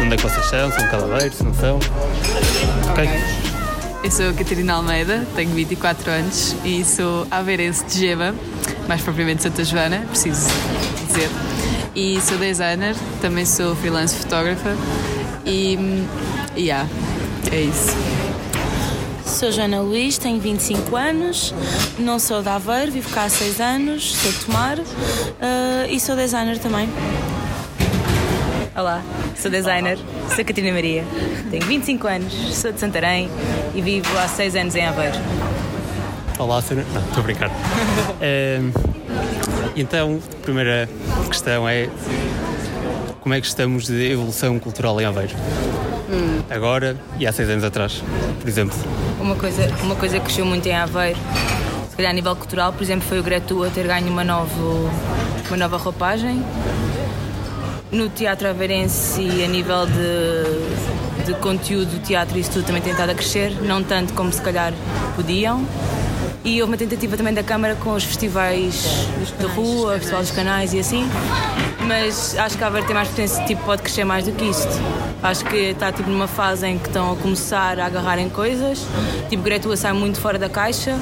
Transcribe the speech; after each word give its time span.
Onde 0.00 0.14
é 0.14 0.16
que 0.16 0.22
vocês 0.22 0.46
são? 0.46 0.70
São 0.70 0.88
caladeiros? 0.88 1.40
Não 1.40 1.54
são? 1.54 1.76
Ok. 2.90 3.08
Eu 4.04 4.10
sou 4.10 4.28
a 4.28 4.32
Catarina 4.32 4.74
Almeida, 4.74 5.26
tenho 5.34 5.50
24 5.50 6.10
anos 6.10 6.56
e 6.64 6.84
sou 6.84 7.26
aveirense 7.30 7.84
de 7.84 7.98
Gema, 7.98 8.34
mais 8.86 9.02
propriamente 9.02 9.42
Santa 9.42 9.64
Joana, 9.64 9.98
preciso 10.08 10.48
dizer. 11.06 11.30
E 11.94 12.20
sou 12.20 12.38
designer, 12.38 12.94
também 13.20 13.44
sou 13.44 13.74
freelance 13.76 14.14
fotógrafa 14.14 14.76
e. 15.44 16.06
e 16.58 16.62
yeah, 16.62 16.88
é 17.52 17.60
isso. 17.60 17.96
Sou 19.24 19.52
Joana 19.52 19.80
Luís, 19.80 20.18
tenho 20.18 20.40
25 20.40 20.96
anos, 20.96 21.54
não 21.98 22.18
sou 22.18 22.42
de 22.42 22.48
Aveiro, 22.48 22.90
vivo 22.90 23.08
cá 23.10 23.24
há 23.24 23.28
6 23.28 23.60
anos, 23.60 24.16
sou 24.16 24.32
de 24.32 24.38
Tomar 24.44 24.78
eh, 24.78 25.86
e 25.88 26.00
sou 26.00 26.16
designer 26.16 26.58
também. 26.58 26.88
Olá, 28.76 29.02
sou 29.36 29.48
designer, 29.48 29.98
sou 30.34 30.44
Catarina 30.44 30.72
Maria, 30.72 31.04
tenho 31.48 31.64
25 31.64 32.06
anos, 32.08 32.34
sou 32.56 32.72
de 32.72 32.80
Santarém 32.80 33.30
e 33.72 33.80
vivo 33.80 34.18
há 34.18 34.26
6 34.26 34.56
anos 34.56 34.74
em 34.74 34.84
Aveiro. 34.84 35.16
Olá, 36.40 36.60
Sena. 36.60 36.84
Não, 36.92 37.02
estou 37.02 37.20
a 37.20 37.22
brincar. 37.22 37.50
Ehm, 38.20 38.72
então, 39.76 40.20
a 40.32 40.42
primeira 40.42 40.88
questão 41.28 41.68
é 41.68 41.88
como 43.20 43.34
é 43.34 43.40
que 43.40 43.46
estamos 43.46 43.86
de 43.86 44.10
evolução 44.10 44.58
cultural 44.58 45.00
em 45.00 45.04
Aveiro? 45.04 45.34
Agora 46.50 46.96
e 47.18 47.26
há 47.26 47.32
seis 47.32 47.48
anos 47.48 47.64
atrás, 47.64 48.02
por 48.40 48.48
exemplo. 48.48 48.76
Uma 49.20 49.34
coisa, 49.34 49.68
uma 49.82 49.94
coisa 49.94 50.18
que 50.18 50.24
cresceu 50.26 50.46
muito 50.46 50.66
em 50.66 50.74
Aveiro, 50.74 51.18
se 51.90 51.96
calhar 51.96 52.10
a 52.10 52.14
nível 52.14 52.34
cultural, 52.36 52.72
por 52.72 52.82
exemplo, 52.82 53.06
foi 53.08 53.18
o 53.18 53.22
Gretua 53.22 53.70
ter 53.70 53.86
ganho 53.86 54.08
uma 54.08 54.24
nova, 54.24 54.50
uma 55.48 55.56
nova 55.56 55.76
roupagem. 55.76 56.42
No 57.90 58.08
teatro 58.08 58.48
aveirense 58.48 59.20
e 59.20 59.44
a 59.44 59.48
nível 59.48 59.86
de, 59.86 61.24
de 61.24 61.34
conteúdo 61.40 61.90
do 61.90 61.98
teatro 62.00 62.38
isso 62.38 62.50
tudo 62.50 62.66
também 62.66 62.82
tem 62.82 62.92
estado 62.92 63.10
a 63.10 63.14
crescer, 63.14 63.50
não 63.62 63.82
tanto 63.82 64.12
como 64.12 64.32
se 64.32 64.40
calhar 64.40 64.72
podiam. 65.16 65.66
E 66.44 66.60
houve 66.62 66.72
uma 66.72 66.78
tentativa 66.78 67.16
também 67.16 67.34
da 67.34 67.42
Câmara 67.42 67.74
com 67.74 67.92
os 67.92 68.04
festivais 68.04 69.06
de 69.38 69.46
rua, 69.46 69.96
o 69.96 69.98
Festival 69.98 70.20
dos 70.20 70.30
Canais 70.30 70.72
e 70.72 70.78
assim. 70.78 71.06
Mas 71.86 72.38
acho 72.38 72.56
que 72.56 72.64
a 72.64 72.68
Aveiro 72.68 72.86
tem 72.86 72.94
mais 72.94 73.08
potência, 73.08 73.44
tipo, 73.44 73.62
pode 73.64 73.82
crescer 73.82 74.04
mais 74.04 74.24
do 74.24 74.32
que 74.32 74.44
isto. 74.44 74.68
Acho 75.22 75.44
que 75.44 75.56
está 75.56 75.90
tipo, 75.90 76.08
numa 76.08 76.28
fase 76.28 76.66
em 76.66 76.78
que 76.78 76.86
estão 76.86 77.12
a 77.12 77.16
começar 77.16 77.80
a 77.80 77.86
agarrar 77.86 78.18
em 78.18 78.28
coisas. 78.28 78.86
Tipo, 79.28 79.42
Gretua 79.42 79.76
sai 79.76 79.92
muito 79.92 80.20
fora 80.20 80.38
da 80.38 80.48
caixa, 80.48 80.96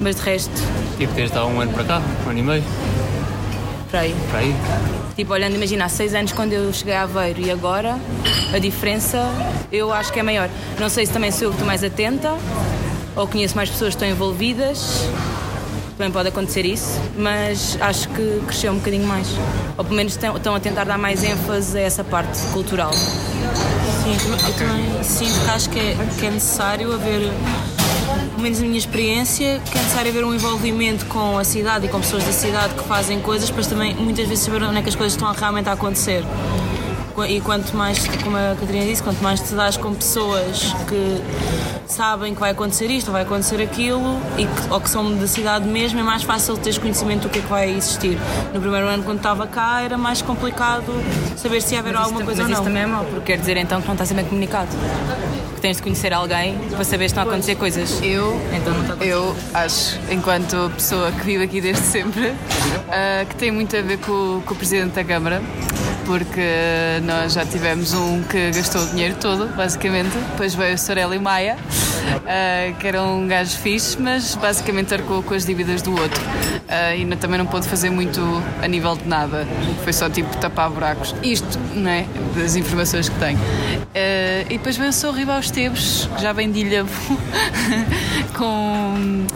mas 0.00 0.16
de 0.16 0.22
resto, 0.22 0.50
Tipo, 0.98 1.14
desde 1.14 1.38
há 1.38 1.44
um 1.46 1.60
ano 1.60 1.72
para 1.72 1.84
cá, 1.84 2.02
um 2.26 2.30
ano 2.30 2.38
e 2.38 2.42
meio, 2.42 2.64
para 3.90 4.00
aí. 4.00 4.14
para 4.30 4.40
aí. 4.40 4.54
Tipo, 5.16 5.32
olhando, 5.32 5.54
imagina, 5.54 5.84
há 5.84 5.88
seis 5.88 6.14
anos 6.14 6.32
quando 6.32 6.52
eu 6.52 6.72
cheguei 6.72 6.94
a 6.94 7.02
Aveiro 7.02 7.40
e 7.40 7.50
agora, 7.50 7.98
a 8.52 8.58
diferença 8.58 9.18
eu 9.72 9.92
acho 9.92 10.12
que 10.12 10.18
é 10.20 10.22
maior. 10.22 10.48
Não 10.78 10.88
sei 10.88 11.06
se 11.06 11.12
também 11.12 11.30
sou 11.30 11.44
eu 11.44 11.50
que 11.50 11.56
estou 11.56 11.66
mais 11.66 11.84
atenta 11.84 12.36
ou 13.16 13.26
conheço 13.26 13.56
mais 13.56 13.70
pessoas 13.70 13.94
que 13.94 14.02
estão 14.02 14.08
envolvidas. 14.08 15.08
Também 16.00 16.12
pode 16.14 16.28
acontecer 16.30 16.64
isso, 16.64 16.98
mas 17.18 17.76
acho 17.78 18.08
que 18.08 18.40
cresceu 18.46 18.72
um 18.72 18.76
bocadinho 18.76 19.06
mais. 19.06 19.26
Ou 19.76 19.84
pelo 19.84 19.96
menos 19.96 20.14
estão, 20.16 20.54
a 20.54 20.58
tentar 20.58 20.84
dar 20.84 20.96
mais 20.96 21.22
ênfase 21.22 21.76
a 21.76 21.82
essa 21.82 22.02
parte 22.02 22.40
cultural. 22.54 22.90
Sim, 22.94 24.14
eu 24.14 24.18
também- 24.18 24.46
eu 24.46 24.54
também 24.54 25.04
sinto 25.04 25.38
que 25.44 25.50
acho 25.50 25.68
que 25.68 25.78
é, 25.78 25.96
que 26.18 26.24
é 26.24 26.30
necessário 26.30 26.90
haver, 26.94 27.30
pelo 28.30 28.40
menos 28.40 28.60
na 28.60 28.66
minha 28.66 28.78
experiência, 28.78 29.60
que 29.70 29.76
é 29.76 29.82
necessário 29.82 30.10
haver 30.10 30.24
um 30.24 30.32
envolvimento 30.34 31.04
com 31.04 31.36
a 31.36 31.44
cidade 31.44 31.84
e 31.84 31.88
com 31.90 32.00
pessoas 32.00 32.24
da 32.24 32.32
cidade 32.32 32.72
que 32.72 32.84
fazem 32.84 33.20
coisas, 33.20 33.50
mas 33.50 33.66
também 33.66 33.94
muitas 33.94 34.26
vezes 34.26 34.42
saber 34.42 34.62
onde 34.62 34.78
é 34.78 34.82
que 34.82 34.88
as 34.88 34.94
coisas 34.94 35.12
estão 35.12 35.30
realmente 35.34 35.68
a 35.68 35.72
acontecer. 35.72 36.24
E 37.26 37.40
quanto 37.40 37.76
mais, 37.76 38.06
como 38.22 38.36
a 38.36 38.56
Catarina 38.58 38.84
disse, 38.86 39.02
quanto 39.02 39.22
mais 39.22 39.40
te 39.40 39.54
dás 39.54 39.76
com 39.76 39.94
pessoas 39.94 40.74
que 40.88 41.20
sabem 41.86 42.34
que 42.34 42.40
vai 42.40 42.50
acontecer 42.52 42.86
isto 42.90 43.08
ou 43.08 43.12
vai 43.12 43.22
acontecer 43.22 43.60
aquilo 43.60 44.20
e 44.38 44.46
que, 44.46 44.72
ou 44.72 44.80
que 44.80 44.88
são 44.88 45.16
da 45.16 45.26
cidade 45.26 45.66
mesmo, 45.68 45.98
é 45.98 46.02
mais 46.02 46.22
fácil 46.22 46.56
teres 46.56 46.78
conhecimento 46.78 47.22
do 47.22 47.28
que 47.28 47.40
é 47.40 47.42
que 47.42 47.48
vai 47.48 47.70
existir. 47.70 48.18
No 48.54 48.60
primeiro 48.60 48.86
ano, 48.86 49.02
quando 49.02 49.18
estava 49.18 49.46
cá, 49.46 49.82
era 49.82 49.98
mais 49.98 50.22
complicado 50.22 50.92
saber 51.36 51.60
se 51.60 51.74
ia 51.74 51.80
haver 51.80 51.92
Mas 51.94 52.02
alguma 52.02 52.20
isso, 52.20 52.26
coisa 52.26 52.42
mas 52.42 52.50
ou 52.50 52.52
isso 52.52 52.62
não. 52.62 52.68
também 52.68 52.82
é 52.82 52.86
mau, 52.86 53.04
porque 53.04 53.32
quer 53.32 53.38
dizer 53.38 53.56
então 53.56 53.80
que 53.80 53.88
não 53.88 53.94
está 53.94 54.14
bem 54.14 54.24
comunicado. 54.24 54.68
Que 55.56 55.60
tens 55.60 55.76
de 55.78 55.82
conhecer 55.82 56.12
alguém 56.12 56.56
para 56.70 56.84
saber 56.84 57.00
se 57.00 57.06
estão 57.06 57.24
a 57.24 57.26
acontecer 57.26 57.56
coisas. 57.56 58.00
Eu, 58.02 58.40
Então 58.54 58.72
não 58.72 58.82
está 58.82 59.04
eu 59.04 59.34
acho, 59.52 59.98
enquanto 60.10 60.70
pessoa 60.76 61.10
que 61.12 61.24
vive 61.24 61.44
aqui 61.44 61.60
desde 61.60 61.82
sempre, 61.82 62.32
ah, 62.88 63.24
que 63.28 63.34
tem 63.34 63.50
muito 63.50 63.76
a 63.76 63.82
ver 63.82 63.98
com, 63.98 64.40
com 64.46 64.54
o 64.54 64.56
Presidente 64.56 64.92
da 64.94 65.04
Câmara, 65.04 65.42
porque 66.10 66.40
nós 67.04 67.34
já 67.34 67.46
tivemos 67.46 67.94
um 67.94 68.20
que 68.24 68.50
gastou 68.50 68.82
o 68.82 68.86
dinheiro 68.86 69.14
todo, 69.20 69.46
basicamente. 69.54 70.10
Depois 70.32 70.52
veio 70.56 70.74
o 70.74 70.78
Sorelli 70.78 71.20
Maia, 71.20 71.56
ah, 72.26 72.72
que 72.80 72.88
era 72.88 73.00
um 73.00 73.28
gajo 73.28 73.56
fixe, 73.56 73.96
mas 73.96 74.34
basicamente 74.34 74.92
arcou 74.92 75.22
com 75.22 75.34
as 75.34 75.46
dívidas 75.46 75.82
do 75.82 75.92
outro. 75.92 76.20
Ah, 76.68 76.96
e 76.96 77.04
também 77.14 77.38
não 77.38 77.46
pôde 77.46 77.68
fazer 77.68 77.90
muito 77.90 78.20
a 78.60 78.66
nível 78.66 78.96
de 78.96 79.06
nada. 79.06 79.46
Foi 79.84 79.92
só 79.92 80.10
tipo 80.10 80.36
tapar 80.38 80.68
buracos. 80.68 81.14
Isto, 81.22 81.56
não 81.76 81.88
é? 81.88 82.04
Das 82.34 82.56
informações 82.56 83.08
que 83.08 83.16
tenho. 83.20 83.38
Ah, 83.94 84.46
e 84.50 84.58
depois 84.58 84.76
veio 84.76 84.90
o. 84.90 85.12
Rival 85.12 85.38
Esteves, 85.38 86.08
que 86.16 86.22
já 86.22 86.32
vem 86.32 86.50
de 86.50 86.58
Ilha 86.58 86.84
com. 88.36 89.26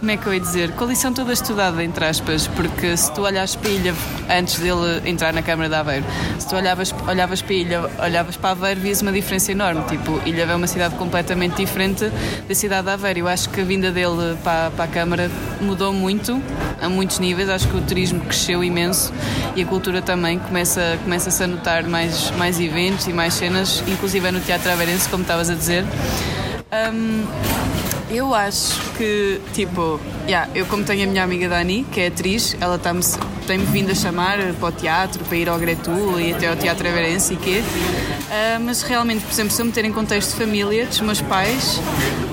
Como 0.00 0.10
é 0.10 0.16
que 0.16 0.26
eu 0.26 0.34
ia 0.34 0.40
dizer? 0.40 0.72
Com 0.72 0.82
a 0.82 0.88
lição 0.88 1.12
toda 1.12 1.32
estudada, 1.32 1.82
entre 1.84 2.04
aspas, 2.04 2.48
porque 2.48 2.96
se 2.96 3.12
tu 3.12 3.22
olhas 3.22 3.54
para 3.54 3.68
a 3.68 3.72
ilha 3.72 3.94
antes 4.28 4.58
dele 4.58 5.02
entrar 5.04 5.32
na 5.32 5.42
Câmara 5.42 5.68
de 5.68 5.74
Aveiro, 5.74 6.04
se 6.38 6.48
tu 6.48 6.56
olhavas, 6.56 6.94
olhavas 7.06 7.42
para 7.42 7.52
a 7.52 7.56
ilha, 7.56 7.90
olhavas 7.98 8.36
para 8.36 8.50
Aveiro, 8.50 8.80
vias 8.80 9.02
uma 9.02 9.12
diferença 9.12 9.52
enorme. 9.52 9.82
Tipo, 9.88 10.20
Ilha 10.26 10.42
é 10.42 10.54
uma 10.54 10.66
cidade 10.66 10.94
completamente 10.96 11.56
diferente 11.56 12.10
da 12.48 12.54
cidade 12.54 12.86
de 12.86 12.92
Aveiro. 12.92 13.20
Eu 13.20 13.28
acho 13.28 13.48
que 13.50 13.60
a 13.60 13.64
vinda 13.64 13.90
dele 13.90 14.36
para, 14.44 14.70
para 14.70 14.84
a 14.84 14.88
Câmara 14.88 15.30
mudou 15.60 15.92
muito, 15.92 16.42
a 16.80 16.88
muitos 16.88 17.18
níveis. 17.18 17.48
Acho 17.48 17.68
que 17.68 17.76
o 17.76 17.80
turismo 17.80 18.20
cresceu 18.20 18.62
imenso 18.62 19.12
e 19.56 19.62
a 19.62 19.66
cultura 19.66 20.02
também 20.02 20.38
começa, 20.38 20.98
começa-se 21.02 21.42
a 21.42 21.46
notar 21.46 21.84
mais, 21.84 22.30
mais 22.32 22.60
eventos 22.60 23.06
e 23.06 23.12
mais 23.12 23.34
cenas, 23.34 23.82
inclusive 23.86 24.30
no 24.30 24.40
Teatro 24.40 24.70
Aveirense, 24.70 25.08
como 25.08 25.22
estavas 25.22 25.50
a 25.50 25.54
dizer. 25.54 25.84
Hum, 26.70 27.26
eu 28.10 28.34
acho 28.34 28.80
que, 28.96 29.40
tipo, 29.52 30.00
yeah, 30.26 30.48
eu 30.54 30.64
como 30.66 30.84
tenho 30.84 31.04
a 31.04 31.10
minha 31.10 31.22
amiga 31.24 31.48
Dani, 31.48 31.86
que 31.92 32.00
é 32.00 32.06
atriz, 32.08 32.56
ela 32.60 32.78
tá-me- 32.78 33.02
tem-me 33.46 33.64
vindo 33.66 33.90
a 33.90 33.94
chamar 33.94 34.38
para 34.54 34.68
o 34.68 34.72
teatro, 34.72 35.22
para 35.24 35.36
ir 35.36 35.48
ao 35.48 35.58
Gretu 35.58 36.18
e 36.20 36.32
até 36.32 36.48
ao 36.48 36.56
Teatro 36.56 36.88
Averense 36.88 37.34
e 37.34 37.36
quê. 37.36 37.62
Ah, 38.30 38.58
mas 38.60 38.82
realmente, 38.82 39.22
por 39.24 39.32
exemplo, 39.32 39.52
se 39.52 39.60
eu 39.62 39.66
meter 39.66 39.84
em 39.84 39.92
contexto 39.92 40.30
de 40.32 40.36
família, 40.36 40.86
dos 40.86 41.00
meus 41.00 41.20
pais, 41.22 41.80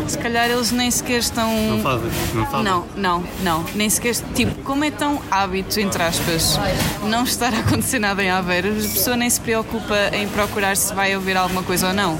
se 0.07 0.17
calhar 0.17 0.49
eles 0.49 0.71
nem 0.71 0.91
sequer 0.91 1.19
estão... 1.19 1.49
Não 1.69 1.79
fazem, 1.81 2.09
não 2.33 2.45
fazem. 2.45 2.63
Não, 2.63 2.85
não, 2.95 3.23
não. 3.41 3.65
Nem 3.73 3.89
sequer. 3.89 4.13
Tipo, 4.33 4.61
como 4.63 4.83
é 4.83 4.91
tão 4.91 5.21
hábito, 5.31 5.79
entre 5.79 6.03
aspas, 6.03 6.59
não 7.03 7.23
estar 7.23 7.53
a 7.53 7.59
acontecer 7.59 7.99
nada 7.99 8.21
em 8.23 8.29
Aveiro, 8.29 8.69
a 8.71 8.73
pessoa 8.73 9.15
nem 9.15 9.29
se 9.29 9.39
preocupa 9.39 9.95
em 10.13 10.27
procurar 10.27 10.75
se 10.75 10.93
vai 10.93 11.13
haver 11.13 11.37
alguma 11.37 11.63
coisa 11.63 11.87
ou 11.87 11.93
não. 11.93 12.19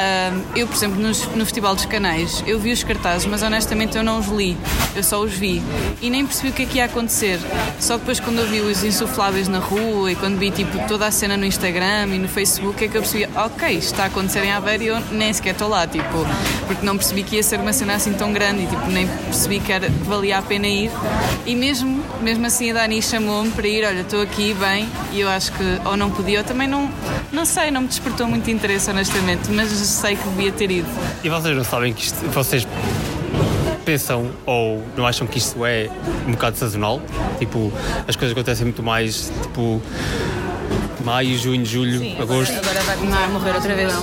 Ahm, 0.00 0.42
eu, 0.54 0.66
por 0.68 0.76
exemplo, 0.76 1.00
nos- 1.00 1.26
no, 1.34 1.44
Festival 1.44 1.74
dos 1.74 1.86
Canais, 1.86 2.44
eu 2.46 2.58
vi 2.60 2.70
os 2.72 2.84
cartazes, 2.84 3.26
mas 3.26 3.42
honestamente 3.42 3.96
eu 3.96 4.04
não 4.04 4.20
os 4.20 4.28
li. 4.28 4.56
Eu 4.94 5.02
só 5.02 5.20
os 5.20 5.32
vi. 5.32 5.60
E 6.00 6.08
nem 6.08 6.24
percebi 6.24 6.50
o 6.50 6.52
que 6.52 6.62
é 6.62 6.66
que 6.66 6.78
ia 6.78 6.84
acontecer. 6.84 7.40
Só 7.80 7.96
depois, 7.96 8.20
quando 8.20 8.38
eu 8.38 8.46
vi 8.46 8.60
os 8.60 8.84
insufláveis 8.84 9.48
na 9.48 9.58
rua 9.58 10.12
e 10.12 10.14
quando 10.14 10.38
vi 10.38 10.52
tipo, 10.52 10.78
toda 10.86 11.04
a 11.06 11.10
cena 11.10 11.36
no 11.36 11.44
Instagram 11.44 12.06
e 12.14 12.18
no 12.18 12.28
Facebook, 12.28 12.84
é 12.84 12.86
que 12.86 12.96
eu 12.96 13.02
percebi, 13.08 13.28
ok, 13.34 13.78
está 13.78 14.04
a 14.04 14.06
acontecer 14.06 14.44
em 14.44 14.52
Aveiro 14.52 14.82
e 14.82 14.86
eu 14.88 15.00
nem 15.12 15.32
sequer 15.32 15.52
estou 15.52 15.68
lá, 15.68 15.86
tipo, 15.86 16.26
porque 16.66 16.84
não 16.84 16.96
percebi 16.96 17.22
que 17.22 17.36
ia 17.36 17.42
ser 17.42 17.58
uma 17.58 17.72
cena 17.72 17.94
assim 17.94 18.12
tão 18.12 18.32
grande 18.32 18.64
e 18.64 18.66
tipo, 18.66 18.86
nem 18.86 19.06
percebi 19.06 19.60
que, 19.60 19.72
era, 19.72 19.86
que 19.86 20.04
valia 20.04 20.38
a 20.38 20.42
pena 20.42 20.66
ir. 20.66 20.90
E 21.46 21.54
mesmo, 21.54 22.04
mesmo 22.20 22.46
assim 22.46 22.70
a 22.70 22.74
Dani 22.74 23.00
chamou-me 23.00 23.50
para 23.50 23.66
ir, 23.66 23.84
olha, 23.86 24.00
estou 24.00 24.20
aqui 24.20 24.54
bem, 24.54 24.86
e 25.12 25.20
eu 25.20 25.28
acho 25.28 25.52
que 25.52 25.64
ou 25.86 25.96
não 25.96 26.10
podia, 26.10 26.38
ou 26.38 26.44
também 26.44 26.68
não, 26.68 26.90
não 27.32 27.44
sei, 27.44 27.70
não 27.70 27.82
me 27.82 27.88
despertou 27.88 28.26
muito 28.26 28.50
interesse, 28.50 28.90
honestamente, 28.90 29.50
mas 29.50 29.70
sei 29.70 30.16
que 30.16 30.28
devia 30.28 30.52
ter 30.52 30.70
ido. 30.70 30.88
E 31.24 31.28
vocês 31.28 31.56
não 31.56 31.64
sabem 31.64 31.92
que 31.92 32.02
isto. 32.02 32.18
Vocês 32.30 32.66
pensam 33.84 34.30
ou 34.44 34.84
não 34.94 35.06
acham 35.06 35.26
que 35.26 35.38
isto 35.38 35.64
é 35.64 35.88
um 36.26 36.32
bocado 36.32 36.58
sazonal? 36.58 37.00
Tipo, 37.38 37.72
as 38.06 38.16
coisas 38.16 38.36
acontecem 38.36 38.66
muito 38.66 38.82
mais, 38.82 39.32
tipo, 39.42 39.80
maio, 41.08 41.38
junho, 41.38 41.64
julho, 41.64 42.20
agosto. 42.20 42.52
Agora 42.58 42.80
vai 42.82 42.96
começar 42.98 43.24
a 43.24 43.28
morrer 43.28 43.54
outra 43.54 43.74
vez. 43.74 43.94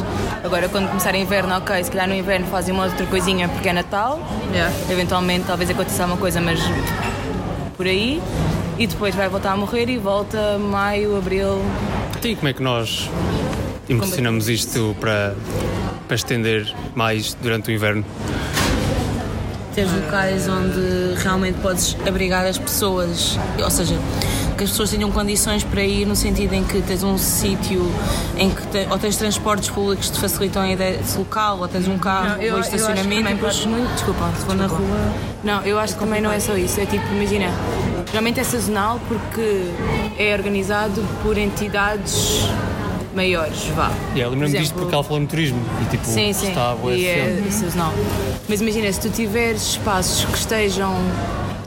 Agora, 0.44 0.68
quando 0.70 0.88
começar 0.88 1.14
inverno, 1.14 1.56
ok, 1.56 1.84
se 1.84 1.92
calhar 1.92 2.08
no 2.08 2.16
inverno 2.16 2.48
fazem 2.48 2.74
uma 2.74 2.86
outra 2.86 3.06
coisinha 3.06 3.48
porque 3.48 3.70
é 3.70 3.74
Natal. 3.74 4.20
Eventualmente, 4.90 5.46
talvez 5.46 5.70
aconteça 5.70 6.02
alguma 6.02 6.20
coisa, 6.20 6.42
mas 6.42 6.60
por 7.78 7.86
aí. 7.86 8.20
E 8.80 8.88
depois 8.88 9.14
vai 9.14 9.30
voltar 9.30 9.52
a 9.52 9.58
morrer 9.58 9.88
e 9.88 10.00
volta 10.00 10.58
maio, 10.58 11.16
abril. 11.16 11.62
E 12.24 12.36
como 12.36 12.48
é 12.48 12.54
que 12.54 12.64
nós 12.64 13.08
impulsionamos 13.88 14.50
isto 14.50 14.96
para, 15.00 15.36
para 16.08 16.16
estender 16.16 16.74
mais 16.96 17.36
durante 17.40 17.70
o 17.70 17.72
inverno. 17.72 18.04
Tens 19.76 19.92
locais 19.92 20.48
onde 20.50 21.22
realmente 21.22 21.60
podes 21.62 21.96
abrigar 22.08 22.48
as 22.48 22.58
pessoas, 22.58 23.38
ou 23.62 23.70
seja, 23.70 23.96
que 24.58 24.64
as 24.64 24.70
pessoas 24.70 24.90
tenham 24.92 25.12
condições 25.12 25.64
para 25.64 25.84
ir 25.84 26.06
no 26.06 26.16
sentido 26.16 26.54
em 26.54 26.64
que 26.64 26.82
tens 26.82 27.04
um 27.04 27.18
sítio 27.18 27.92
em 28.38 28.50
que 28.50 28.62
te, 28.68 28.88
ou 28.90 28.98
tens 28.98 29.18
transportes 29.18 29.70
públicos 29.70 30.08
que 30.08 30.14
te 30.16 30.20
facilitam 30.22 30.62
a 30.64 30.72
ideia 30.72 30.98
desse 30.98 31.18
local, 31.18 31.60
ou 31.60 31.68
tens 31.68 31.88
um 31.88 31.98
carro, 31.98 32.42
ou 32.54 32.60
estacionamento. 32.60 33.24
também 33.24 33.38
podes 33.38 33.66
muito, 33.66 33.92
desculpa, 33.94 34.32
se 34.38 34.46
for 34.46 34.56
na 34.56 34.68
rua. 34.68 35.14
Não, 35.44 35.62
eu 35.64 35.78
acho 35.78 35.94
que 35.94 36.00
também 36.00 36.22
não 36.22 36.32
é 36.32 36.40
só 36.40 36.56
isso. 36.56 36.80
É 36.80 36.86
tipo, 36.86 37.06
imagina, 37.14 37.48
geralmente 38.08 38.40
é 38.40 38.44
sazonal 38.44 39.00
porque 39.08 39.66
é 40.18 40.34
organizado 40.34 41.04
por 41.22 41.38
entidades 41.38 42.48
maiores, 43.14 43.66
vá. 43.76 43.92
E 44.14 44.18
yeah, 44.20 44.30
lembro-me 44.30 44.54
Por 44.54 44.60
disto 44.62 44.74
porque 44.74 44.94
ela 44.94 45.04
falou 45.04 45.20
no 45.22 45.28
turismo 45.28 45.62
e 45.82 45.86
tipo, 45.90 46.06
Sim, 46.06 46.34
sim. 46.34 46.50
está 46.50 46.72
a 46.72 46.76
boa 46.76 46.94
e 46.94 47.04
sempre. 47.04 47.48
é 47.48 47.52
sazonal. 47.52 47.94
Mas 48.50 48.62
imagina, 48.62 48.92
se 48.92 49.00
tu 49.00 49.10
tiveres 49.10 49.62
espaços 49.72 50.26
que 50.26 50.38
estejam. 50.38 50.94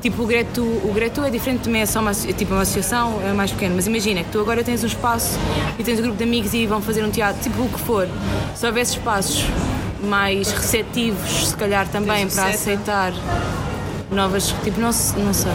Tipo, 0.01 0.23
o 0.23 0.27
Gretu, 0.27 0.63
o 0.63 0.93
Gretu 0.95 1.23
é 1.25 1.31
diferente, 1.31 1.63
também 1.65 1.83
é 1.83 1.87
só 1.87 2.01
uma, 2.01 2.13
é 2.13 2.33
tipo 2.33 2.53
uma 2.55 2.63
associação, 2.63 3.21
é 3.25 3.33
mais 3.33 3.51
pequeno. 3.51 3.75
Mas 3.75 3.87
imagina 3.87 4.23
que 4.23 4.31
tu 4.31 4.41
agora 4.41 4.63
tens 4.63 4.83
um 4.85 4.87
espaço 4.87 5.39
e 5.79 5.83
tens 5.83 5.99
um 5.99 6.03
grupo 6.03 6.17
de 6.19 6.25
amigos 6.25 6.55
e 6.55 6.67
vão 6.67 6.81
fazer 6.81 7.05
um 7.05 7.11
teatro, 7.11 7.43
tipo 7.43 7.63
o 7.63 7.69
que 7.69 7.81
for. 7.81 8.07
Se 8.55 8.65
houvesse 8.67 8.93
espaços 8.93 9.45
mais 10.03 10.53
receptivos, 10.53 11.49
se 11.49 11.57
calhar 11.57 11.89
também 11.89 12.29
para 12.29 12.45
Seta. 12.45 12.49
aceitar 12.55 13.13
novas. 14.11 14.55
Tipo, 14.65 14.81
não, 14.81 14.93
se- 14.93 15.17
não 15.19 15.35
sei. 15.35 15.51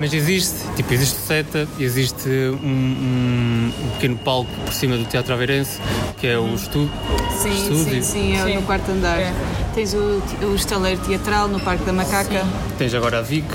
Mas 0.00 0.12
existe, 0.12 0.56
tipo, 0.74 0.92
existe 0.92 1.18
o 1.18 1.22
seta, 1.26 1.68
existe 1.78 2.28
um, 2.28 2.66
um- 2.66 3.72
um 3.84 3.88
pequeno 3.90 4.16
palco 4.16 4.50
por 4.64 4.72
cima 4.72 4.96
do 4.96 5.04
Teatro 5.04 5.32
Aveirense, 5.34 5.78
que 6.18 6.26
é 6.26 6.36
o 6.38 6.52
estudo. 6.54 6.90
Sim, 7.38 7.52
Estúdio. 7.54 7.84
sim, 7.84 8.02
sim, 8.02 8.36
é 8.36 8.44
Sim. 8.44 8.54
no 8.56 8.62
quarto 8.62 8.90
andar. 8.90 9.18
É. 9.20 9.32
Tens 9.74 9.94
o, 9.94 10.20
o 10.46 10.54
estaleiro 10.54 11.00
teatral 11.02 11.46
no 11.48 11.60
Parque 11.60 11.84
da 11.84 11.92
Macaca. 11.92 12.44
Tens 12.78 12.92
agora 12.94 13.18
a 13.18 13.22
Vic, 13.22 13.46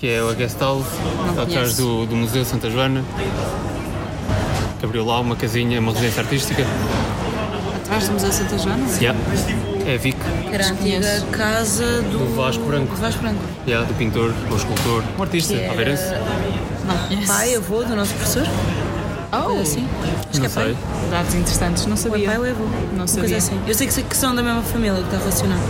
que 0.00 0.06
é 0.08 0.20
a 0.20 0.32
guest 0.32 0.58
house, 0.60 0.86
atrás 1.40 1.76
do, 1.76 2.06
do 2.06 2.14
Museu 2.16 2.44
Santa 2.44 2.70
Joana, 2.70 3.02
que 4.78 4.84
abriu 4.86 5.04
lá 5.04 5.20
uma 5.20 5.34
casinha, 5.34 5.80
uma 5.80 5.90
residência 5.92 6.22
artística. 6.22 6.64
Atrás 7.84 8.06
do 8.06 8.12
Museu 8.14 8.32
Santa 8.32 8.58
Joana. 8.58 8.86
Yeah. 9.00 9.18
É 9.86 9.94
a 9.94 9.98
Vic, 9.98 10.18
Era 10.52 10.66
a 10.66 10.70
antiga 10.70 11.20
casa 11.32 12.02
do, 12.02 12.18
Do 12.18 12.36
Vasco 12.36 12.62
Branco. 12.64 12.94
do 12.94 13.00
Vasco 13.00 13.20
Branco. 13.22 13.40
yeah, 13.66 13.86
do 13.86 13.94
pintor, 13.94 14.32
ou 14.50 14.56
escultor, 14.56 15.02
um 15.18 15.22
artista, 15.22 15.54
Que 15.54 15.60
era-. 15.60 15.94
Não 16.86 17.08
conheço. 17.08 17.26
Pai, 17.32 17.54
avô 17.54 17.82
do 17.84 17.96
nosso 17.96 18.12
professor. 18.14 18.46
Oh, 19.32 19.42
Coisa 19.42 19.62
assim. 19.62 19.88
Acho 20.30 20.40
que 20.40 20.46
é 20.46 20.48
pai. 20.50 20.76
dados 21.10 21.34
interessantes. 21.34 21.86
Não 21.86 21.94
é 21.94 21.96
sabia. 21.96 22.26
pai 22.28 22.38
ou 22.38 22.46
é 22.46 22.50
avô. 22.50 22.64
Não 22.92 22.98
Uma 22.98 23.06
sabia. 23.06 23.22
Coisa 23.30 23.36
assim. 23.38 23.60
Eu 23.66 23.74
sei 23.74 23.86
que, 23.86 24.02
que 24.02 24.16
são 24.16 24.34
da 24.34 24.42
mesma 24.42 24.62
família, 24.62 24.94
que 24.96 25.04
está 25.04 25.18
relacionado. 25.18 25.60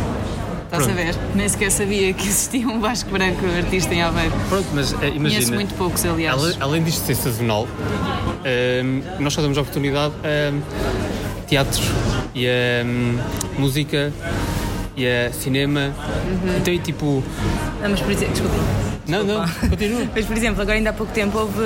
Estás 0.71 0.87
a 0.87 0.93
ver? 0.93 1.15
Nem 1.35 1.49
sequer 1.49 1.71
sabia 1.71 2.13
que 2.13 2.29
existia 2.29 2.69
um 2.69 2.79
Vasco 2.79 3.11
Branco 3.11 3.45
artista 3.47 3.95
em 3.95 4.03
Aveiro. 4.03 4.33
Pronto, 4.51 4.67
mas 4.75 4.93
eh, 4.93 4.97
imagina. 5.09 5.21
Conheço 5.23 5.55
muito 5.55 5.75
poucos, 5.75 6.05
aliás. 6.05 6.43
Ale- 6.43 6.57
Além 6.61 6.83
disto 6.83 7.07
ser 7.07 7.15
sazonal, 7.15 7.67
ehm, 8.45 9.01
nós 9.19 9.33
só 9.33 9.41
damos 9.41 9.57
oportunidade 9.57 10.13
a 10.23 11.47
teatros 11.47 11.81
e 12.35 12.47
a 12.47 12.85
hum, 12.85 13.19
música 13.59 14.13
e 14.95 15.07
a 15.07 15.33
cinema. 15.33 15.91
Uhum. 16.45 16.57
Então, 16.59 16.75
e 16.75 16.79
tipo. 16.79 17.23
Não, 17.81 17.89
mas 17.91 18.01
por 18.01 18.13
exemplo, 18.13 18.33
desculpa. 18.35 18.88
Não, 19.09 19.25
não, 19.25 19.49
continua. 19.71 20.07
Mas, 20.15 20.27
por 20.27 20.37
exemplo, 20.37 20.61
agora 20.61 20.77
ainda 20.77 20.91
há 20.91 20.93
pouco 20.93 21.13
tempo 21.13 21.39
houve 21.39 21.59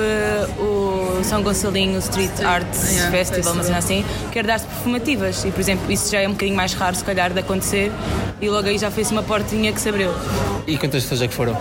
o 0.59 1.21
São 1.23 1.43
Gonçalinho 1.43 1.99
Street 1.99 2.31
Arts 2.41 2.91
Yeah, 2.93 3.11
Festival, 3.11 3.61
cena 3.63 3.77
assim, 3.77 4.05
que 4.31 4.39
era 4.39 4.45
de 4.47 4.51
artes 4.53 4.65
performativas. 4.67 5.43
E, 5.43 5.51
por 5.51 5.59
exemplo, 5.59 5.91
isso 5.91 6.09
já 6.09 6.21
é 6.21 6.27
um 6.27 6.31
bocadinho 6.31 6.55
mais 6.55 6.73
raro, 6.73 6.95
se 6.95 7.03
calhar, 7.03 7.33
de 7.33 7.39
acontecer. 7.39 7.91
E 8.41 8.49
logo 8.49 8.67
aí 8.67 8.77
já 8.77 8.89
fez 8.89 9.11
uma 9.11 9.21
portinha 9.23 9.73
que 9.73 9.81
se 9.81 9.89
abriu. 9.89 10.09
E 10.65 10.77
quantas 10.77 11.03
pessoas 11.03 11.21
é 11.21 11.27
que 11.27 11.33
foram? 11.33 11.57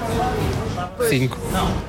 Cinco. 1.08 1.36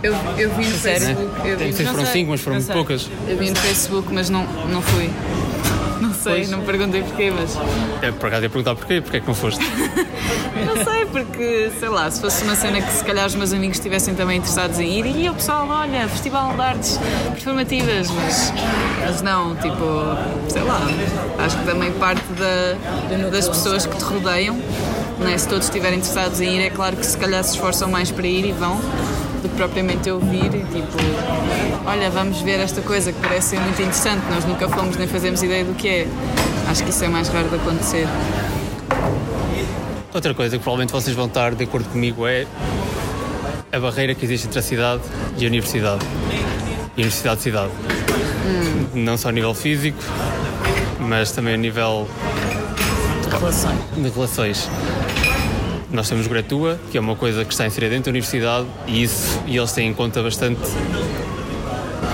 Eu, 0.01 0.13
eu 0.37 0.49
vi 0.55 0.65
no 0.65 0.77
Sério? 0.77 1.05
Facebook. 1.07 1.47
Eu 1.47 1.57
Não 1.59 1.65
vi, 1.65 1.73
sei 1.73 1.85
se 1.85 1.91
foram 1.91 2.03
sei, 2.05 2.13
cinco, 2.13 2.31
mas 2.31 2.41
foram 2.41 2.63
poucas. 2.63 3.09
eu 3.27 3.37
vi 3.37 3.49
no 3.51 3.55
Facebook, 3.57 4.07
mas 4.11 4.29
não, 4.29 4.43
não 4.67 4.81
fui. 4.81 5.09
Não 6.25 6.35
sei, 6.35 6.47
não 6.47 6.61
perguntei 6.61 7.01
porquê, 7.01 7.31
mas. 7.31 7.57
É, 8.01 8.11
por 8.11 8.27
acaso 8.27 8.43
ia 8.43 8.49
perguntar 8.49 8.75
porquê, 8.75 9.01
porque 9.01 9.17
é 9.17 9.19
que 9.19 9.27
não 9.27 9.35
foste? 9.35 9.63
Não 10.65 10.83
sei, 10.83 11.05
porque, 11.05 11.71
sei 11.79 11.89
lá, 11.89 12.09
se 12.09 12.21
fosse 12.21 12.43
uma 12.43 12.55
cena 12.55 12.79
que 12.79 12.91
se 12.91 13.03
calhar 13.03 13.25
os 13.25 13.33
meus 13.35 13.51
amigos 13.51 13.77
estivessem 13.77 14.13
também 14.13 14.37
interessados 14.37 14.79
em 14.79 14.99
ir, 14.99 15.05
e 15.05 15.29
o 15.29 15.33
pessoal, 15.33 15.67
olha, 15.67 16.07
Festival 16.07 16.53
de 16.53 16.61
Artes 16.61 16.99
Performativas, 17.31 18.09
mas, 18.11 18.53
mas 19.01 19.21
não, 19.23 19.55
tipo, 19.55 19.83
sei 20.47 20.61
lá, 20.61 20.79
acho 21.39 21.57
que 21.57 21.65
também 21.65 21.91
parte 21.93 22.23
da, 22.33 23.29
das 23.29 23.49
pessoas 23.49 23.85
que 23.85 23.97
te 23.97 24.03
rodeiam, 24.03 24.61
né? 25.19 25.37
se 25.37 25.47
todos 25.47 25.65
estiverem 25.65 25.99
interessados 25.99 26.41
em 26.41 26.57
ir, 26.57 26.65
é 26.65 26.69
claro 26.69 26.95
que 26.95 27.05
se 27.05 27.17
calhar 27.17 27.43
se 27.43 27.51
esforçam 27.51 27.89
mais 27.89 28.11
para 28.11 28.27
ir 28.27 28.45
e 28.45 28.51
vão, 28.51 28.75
do 29.41 29.49
que 29.49 29.55
propriamente 29.55 30.07
eu 30.09 30.19
vir 30.19 30.53
e 30.53 30.63
tipo, 30.63 30.97
olha, 31.85 32.09
vamos 32.09 32.41
ver 32.41 32.59
esta 32.59 32.81
coisa 32.81 33.11
que 33.11 33.19
parece 33.19 33.49
ser 33.49 33.59
muito 33.59 33.81
interessante, 33.81 34.23
nós 34.29 34.45
nunca 34.45 34.67
fomos 34.69 34.95
nem 34.97 35.07
fazemos 35.07 35.41
ideia 35.43 35.63
do 35.63 35.73
que 35.73 35.87
é. 35.87 36.07
Acho 36.67 36.83
que 36.83 36.89
isso 36.89 37.03
é 37.03 37.07
mais 37.07 37.27
raro 37.27 37.49
de 37.49 37.55
acontecer. 37.55 38.07
Outra 40.13 40.33
coisa 40.33 40.57
que 40.57 40.63
provavelmente 40.63 40.93
vocês 40.93 41.15
vão 41.15 41.25
estar 41.25 41.55
de 41.55 41.63
acordo 41.63 41.89
comigo 41.89 42.27
é 42.27 42.45
a 43.71 43.79
barreira 43.79 44.13
que 44.13 44.23
existe 44.23 44.47
entre 44.47 44.59
a 44.59 44.61
cidade 44.61 45.01
e 45.37 45.45
a 45.45 45.47
universidade. 45.47 46.05
E 46.95 47.01
a 47.01 47.03
universidade-cidade. 47.03 47.71
Não 48.93 49.17
só 49.17 49.29
a 49.29 49.31
nível 49.31 49.53
físico, 49.55 49.97
mas 50.99 51.31
também 51.31 51.55
a 51.55 51.57
nível 51.57 52.07
Relações. 53.39 53.79
de 53.97 54.09
relações. 54.09 54.69
Nós 55.93 56.09
temos 56.09 56.25
Gratua, 56.25 56.79
que 56.91 56.97
é 56.97 56.99
uma 56.99 57.15
coisa 57.15 57.45
que 57.45 57.53
está 57.53 57.67
inserida 57.67 57.93
dentro 57.93 58.05
da 58.05 58.15
universidade 58.15 58.67
e 58.87 59.03
isso 59.03 59.39
e 59.45 59.55
eles 59.55 59.71
têm 59.71 59.89
em 59.89 59.93
conta 59.93 60.23
bastante 60.23 60.59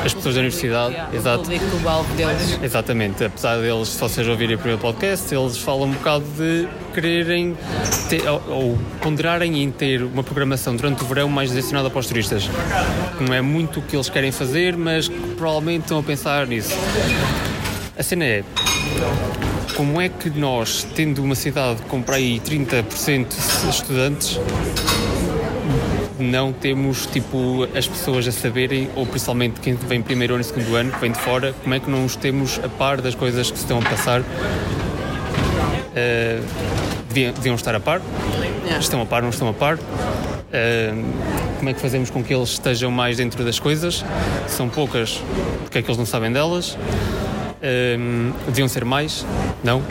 as 0.03 0.13
pessoas 0.13 0.35
da 0.35 0.41
universidade. 0.41 0.95
Exato. 1.13 1.43
público, 1.43 1.65
o 1.81 1.89
alvo 1.89 2.13
deles. 2.15 2.59
Exatamente, 2.61 3.23
apesar 3.23 3.57
deles, 3.57 3.87
se 3.87 3.99
vocês 3.99 4.27
ouvirem 4.27 4.55
o 4.55 4.57
primeiro 4.57 4.81
podcast, 4.81 5.33
eles 5.33 5.57
falam 5.57 5.87
um 5.87 5.91
bocado 5.91 6.25
de 6.37 6.67
quererem 6.93 7.57
ter, 8.09 8.27
ou, 8.27 8.43
ou 8.49 8.79
ponderarem 9.01 9.63
em 9.63 9.71
ter 9.71 10.03
uma 10.03 10.23
programação 10.23 10.75
durante 10.75 11.01
o 11.01 11.05
verão 11.05 11.29
mais 11.29 11.49
direcionada 11.49 11.89
para 11.89 11.99
os 11.99 12.07
turistas. 12.07 12.49
Não 13.19 13.33
é 13.33 13.41
muito 13.41 13.79
o 13.79 13.83
que 13.83 13.95
eles 13.95 14.09
querem 14.09 14.31
fazer, 14.31 14.75
mas 14.75 15.07
provavelmente 15.37 15.83
estão 15.83 15.99
a 15.99 16.03
pensar 16.03 16.45
nisso. 16.47 16.75
A 17.97 18.03
cena 18.03 18.25
é. 18.25 18.43
Como 19.79 20.01
é 20.01 20.09
que 20.09 20.29
nós, 20.29 20.85
tendo 20.93 21.23
uma 21.23 21.35
cidade 21.35 21.81
com 21.83 22.01
para 22.01 22.17
aí 22.17 22.41
30% 22.41 23.27
de 23.29 23.69
estudantes, 23.69 24.37
não 26.19 26.51
temos 26.51 27.05
tipo 27.05 27.65
as 27.73 27.87
pessoas 27.87 28.27
a 28.27 28.31
saberem, 28.33 28.89
ou 28.93 29.05
principalmente 29.05 29.61
quem 29.61 29.75
vem 29.75 30.01
primeiro 30.01 30.33
ano 30.33 30.41
e 30.41 30.43
segundo 30.43 30.75
ano, 30.75 30.91
que 30.91 30.99
vem 30.99 31.13
de 31.13 31.19
fora, 31.19 31.55
como 31.63 31.73
é 31.73 31.79
que 31.79 31.89
não 31.89 32.03
os 32.03 32.17
temos 32.17 32.59
a 32.61 32.67
par 32.67 32.99
das 32.99 33.15
coisas 33.15 33.49
que 33.49 33.57
se 33.57 33.63
estão 33.63 33.79
a 33.79 33.81
passar? 33.81 34.19
Uh, 34.19 34.25
deviam, 37.07 37.31
deviam 37.31 37.55
estar 37.55 37.73
a 37.73 37.79
par, 37.79 38.01
estão 38.81 39.01
a 39.01 39.05
par, 39.05 39.21
não 39.21 39.29
estão 39.29 39.47
a 39.47 39.53
par. 39.53 39.75
Uh, 39.75 39.79
como 41.57 41.69
é 41.69 41.73
que 41.73 41.79
fazemos 41.79 42.09
com 42.09 42.21
que 42.21 42.33
eles 42.33 42.49
estejam 42.49 42.91
mais 42.91 43.15
dentro 43.15 43.45
das 43.45 43.59
coisas? 43.59 44.03
São 44.45 44.67
poucas, 44.67 45.23
porque 45.61 45.77
é 45.77 45.81
que 45.81 45.87
eles 45.87 45.97
não 45.97 46.05
sabem 46.05 46.33
delas? 46.33 46.77
Uh, 47.61 48.33
deviam 48.47 48.67
ser 48.67 48.85
mais? 48.85 49.25
Não? 49.63 49.83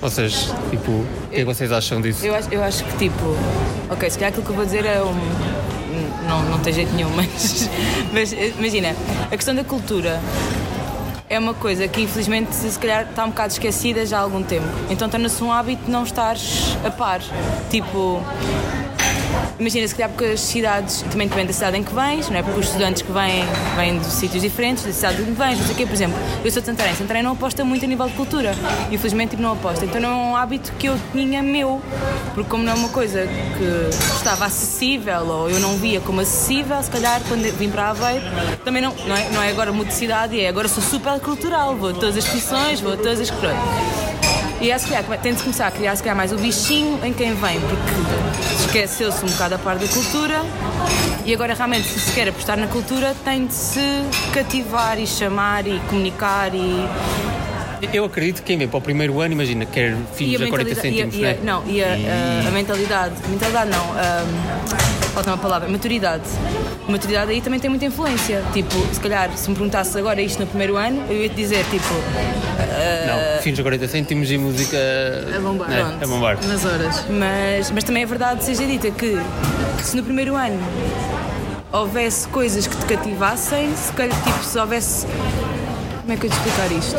Vocês, 0.00 0.52
tipo, 0.70 0.90
o 0.90 1.06
que 1.30 1.36
é 1.36 1.38
que 1.40 1.44
vocês 1.44 1.72
acham 1.72 2.00
disso? 2.00 2.24
Eu 2.24 2.34
acho, 2.34 2.48
eu 2.52 2.62
acho 2.62 2.84
que, 2.84 2.96
tipo, 2.96 3.36
ok, 3.90 4.08
se 4.08 4.18
calhar 4.18 4.30
aquilo 4.30 4.44
que 4.44 4.50
eu 4.50 4.56
vou 4.56 4.64
dizer 4.64 4.84
é 4.84 5.02
um. 5.02 5.14
Não, 6.28 6.42
não 6.44 6.58
tem 6.60 6.72
jeito 6.72 6.92
nenhum, 6.94 7.10
mas, 7.14 7.68
mas 8.12 8.32
imagina, 8.32 8.94
a 9.30 9.36
questão 9.36 9.54
da 9.54 9.64
cultura 9.64 10.20
é 11.28 11.38
uma 11.38 11.54
coisa 11.54 11.88
que 11.88 12.02
infelizmente 12.02 12.54
se 12.54 12.78
calhar 12.78 13.06
está 13.08 13.24
um 13.24 13.30
bocado 13.30 13.52
esquecida 13.52 14.04
já 14.04 14.18
há 14.18 14.20
algum 14.20 14.42
tempo. 14.42 14.66
Então 14.90 15.08
torna-se 15.08 15.42
um 15.42 15.50
hábito 15.50 15.90
não 15.90 16.04
estares 16.04 16.76
a 16.84 16.90
par. 16.90 17.20
Tipo, 17.70 18.22
imagina 19.62 19.86
se 19.86 19.94
calhar 19.94 20.10
porque 20.10 20.24
as 20.24 20.40
cidades, 20.40 21.02
também 21.02 21.28
depende 21.28 21.48
da 21.48 21.52
cidade 21.52 21.78
em 21.78 21.82
que 21.82 21.94
vens, 21.94 22.28
não 22.28 22.36
é? 22.36 22.42
Porque 22.42 22.60
os 22.60 22.66
estudantes 22.66 23.02
que 23.02 23.12
vêm, 23.12 23.44
vêm 23.76 23.98
de 23.98 24.06
sítios 24.06 24.42
diferentes, 24.42 24.84
da 24.84 24.92
cidade 24.92 25.22
onde 25.22 25.32
vens, 25.32 25.58
não 25.58 25.64
sei 25.64 25.74
o 25.74 25.76
quê. 25.78 25.86
Por 25.86 25.94
exemplo, 25.94 26.18
eu 26.44 26.50
sou 26.50 26.60
de 26.60 26.66
Santarém, 26.66 26.94
Santarém 26.94 27.22
não 27.22 27.32
aposta 27.32 27.64
muito 27.64 27.84
a 27.84 27.88
nível 27.88 28.06
de 28.06 28.14
cultura. 28.14 28.54
Infelizmente 28.90 29.30
tipo, 29.30 29.42
não 29.42 29.52
aposta. 29.52 29.84
Então 29.84 30.00
não 30.00 30.10
é 30.10 30.14
um 30.14 30.36
hábito 30.36 30.72
que 30.78 30.88
eu 30.88 30.98
tinha 31.12 31.42
meu. 31.42 31.80
Porque 32.34 32.50
como 32.50 32.64
não 32.64 32.72
é 32.72 32.74
uma 32.74 32.88
coisa 32.88 33.26
que 33.26 34.14
estava 34.16 34.46
acessível 34.46 35.26
ou 35.26 35.50
eu 35.50 35.60
não 35.60 35.76
via 35.76 36.00
como 36.00 36.20
acessível, 36.20 36.82
se 36.82 36.90
calhar 36.90 37.20
quando 37.28 37.42
vim 37.56 37.70
para 37.70 37.90
Aveiro, 37.90 38.24
também 38.64 38.82
não, 38.82 38.94
não, 39.06 39.16
é, 39.16 39.30
não 39.30 39.42
é 39.42 39.50
agora 39.50 39.72
de 39.72 39.94
cidade, 39.94 40.40
é 40.40 40.48
agora 40.48 40.68
sou 40.68 40.82
super 40.82 41.18
cultural, 41.20 41.76
vou 41.76 41.90
a 41.90 41.92
todas 41.92 42.16
as 42.16 42.24
exposições, 42.24 42.80
vou 42.80 42.92
a 42.92 42.96
todas 42.96 43.20
as 43.20 43.30
coisas. 43.30 44.01
E 44.62 44.70
é, 44.70 44.78
tem 45.20 45.34
de 45.34 45.42
começar 45.42 45.66
a 45.66 45.70
criar 45.72 45.96
se 45.96 46.02
calhar 46.02 46.16
mais 46.16 46.32
o 46.32 46.36
bichinho 46.36 47.00
em 47.04 47.12
quem 47.12 47.34
vem, 47.34 47.58
porque 47.60 48.62
esqueceu-se 48.62 49.24
um 49.24 49.28
bocado 49.28 49.56
a 49.56 49.58
parte 49.58 49.84
da 49.84 49.92
cultura 49.92 50.40
e 51.26 51.34
agora 51.34 51.52
realmente 51.52 51.88
se 51.88 51.98
se 51.98 52.12
quer 52.12 52.28
apostar 52.28 52.56
na 52.56 52.68
cultura 52.68 53.14
tem 53.24 53.46
de 53.46 53.54
se 53.54 53.80
cativar 54.32 54.98
e 55.00 55.06
chamar 55.06 55.66
e 55.66 55.80
comunicar 55.88 56.54
e 56.54 56.88
Eu 57.92 58.04
acredito 58.04 58.36
que 58.36 58.42
quem 58.44 58.58
vem 58.58 58.68
para 58.68 58.78
o 58.78 58.80
primeiro 58.80 59.20
ano, 59.20 59.32
imagina, 59.34 59.66
quer 59.66 59.96
filhos 60.14 60.40
a 60.40 60.46
40 60.48 60.74
cêntimos, 60.76 61.16
e 61.16 61.24
a- 61.24 61.28
né? 61.32 61.38
Não, 61.42 61.64
e 61.66 61.82
a, 61.82 61.88
a- 61.88 62.48
a 62.48 62.50
mentalidade. 62.52 63.14
Mentalidade 63.28 63.68
não. 63.70 63.84
Um, 63.90 65.01
falta 65.12 65.30
uma 65.30 65.38
palavra. 65.38 65.68
Maturidade. 65.68 66.24
Maturidade 66.88 67.30
aí 67.30 67.40
também 67.40 67.60
tem 67.60 67.70
muita 67.70 67.84
influência. 67.84 68.42
Tipo, 68.52 68.74
se 68.92 69.00
calhar, 69.00 69.30
se 69.36 69.48
me 69.48 69.54
perguntasse 69.54 69.96
agora 69.98 70.20
isto 70.20 70.40
no 70.40 70.46
primeiro 70.46 70.76
ano, 70.76 71.04
eu 71.08 71.22
ia 71.22 71.28
te 71.28 71.34
dizer, 71.36 71.64
tipo. 71.70 71.94
Não, 73.06 73.42
filhos 73.42 73.58
a 73.60 73.62
40 73.62 73.88
cêntimos 73.88 74.30
e 74.30 74.38
música. 74.38 74.76
A 75.36 75.40
bombar. 75.40 75.68
né? 75.68 75.84
Pronto. 75.84 76.04
A 76.04 76.06
bombar. 76.06 76.38
Nas 76.46 76.64
horas. 76.64 77.04
Mas, 77.08 77.70
mas 77.70 77.84
também 77.84 78.02
é 78.02 78.06
verdade, 78.06 78.44
seja 78.44 78.66
dita, 78.66 78.90
que 78.90 79.18
se 79.82 79.96
no 79.96 80.02
primeiro 80.02 80.34
ano 80.34 80.58
houvesse 81.72 82.28
coisas 82.28 82.66
que 82.66 82.76
te 82.76 82.84
cativassem, 82.86 83.74
se 83.76 83.92
calhar, 83.92 84.16
tipo, 84.22 84.44
se 84.44 84.58
houvesse. 84.58 85.06
Como 86.12 86.18
é 86.18 86.20
que 86.20 86.26
eu 86.26 86.30
te 86.30 86.36
explicar 86.36 86.72
isto? 86.72 86.96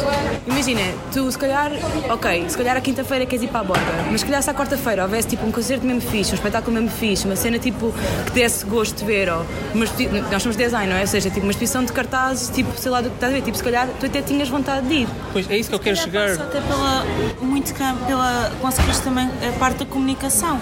Imagina, 0.48 0.82
tu 1.13 1.32
se 1.32 1.38
calhar, 1.38 1.72
ok, 2.10 2.50
se 2.50 2.58
calhar 2.58 2.75
a 2.75 2.82
quinta-feira 2.82 3.27
queres 3.27 3.43
ir 3.43 3.48
para 3.48 3.60
a 3.60 3.63
borda, 3.63 3.84
mas 4.10 4.22
se 4.22 4.25
calhar 4.25 4.41
se 4.41 4.50
à 4.50 4.55
quarta-feira 4.55 5.03
houvesse 5.03 5.27
tipo 5.27 5.46
um 5.46 5.51
concerto 5.51 5.86
mesmo 5.86 6.01
fixe, 6.01 6.32
um 6.32 6.34
espetáculo 6.34 6.74
mesmo 6.74 6.89
fixe, 6.89 7.25
uma 7.25 7.36
cena 7.36 7.60
tipo 7.60 7.93
que 8.25 8.32
desse 8.32 8.65
gosto 8.65 8.98
de 8.98 9.05
ver, 9.05 9.29
ou 9.29 9.46
uma 9.75 9.86
nós 10.32 10.41
somos 10.41 10.58
design, 10.58 10.91
não 10.91 10.98
é? 10.98 11.01
Ou 11.01 11.08
seja, 11.08 11.29
tipo 11.29 11.46
uma 11.46 11.51
exposição 11.51 11.86
de 11.86 11.93
cartazes, 11.93 12.50
tipo, 12.50 12.75
sei 12.75 12.89
lá 12.89 13.01
do 13.01 13.10
que 13.10 13.15
estás 13.15 13.32
a 13.32 13.36
ver, 13.36 13.43
tipo, 13.43 13.55
se 13.55 13.63
calhar 13.63 13.88
tu 14.00 14.08
até 14.08 14.20
tinhas 14.24 14.50
vontade 14.50 14.88
de 14.88 14.93
ir. 14.96 15.08
Pois 15.32 15.48
é 15.48 15.58
isso 15.58 15.70
que 15.70 15.75
eu 15.75 15.79
quero 15.79 15.96
chegar. 15.96 16.32
até 16.32 16.60
pela, 16.62 17.05
muito 17.39 17.72
pela, 18.08 18.51
conseguiste 18.62 19.03
também 19.03 19.29
a 19.48 19.60
parte 19.60 19.77
da 19.77 19.86
comunicação, 19.86 20.60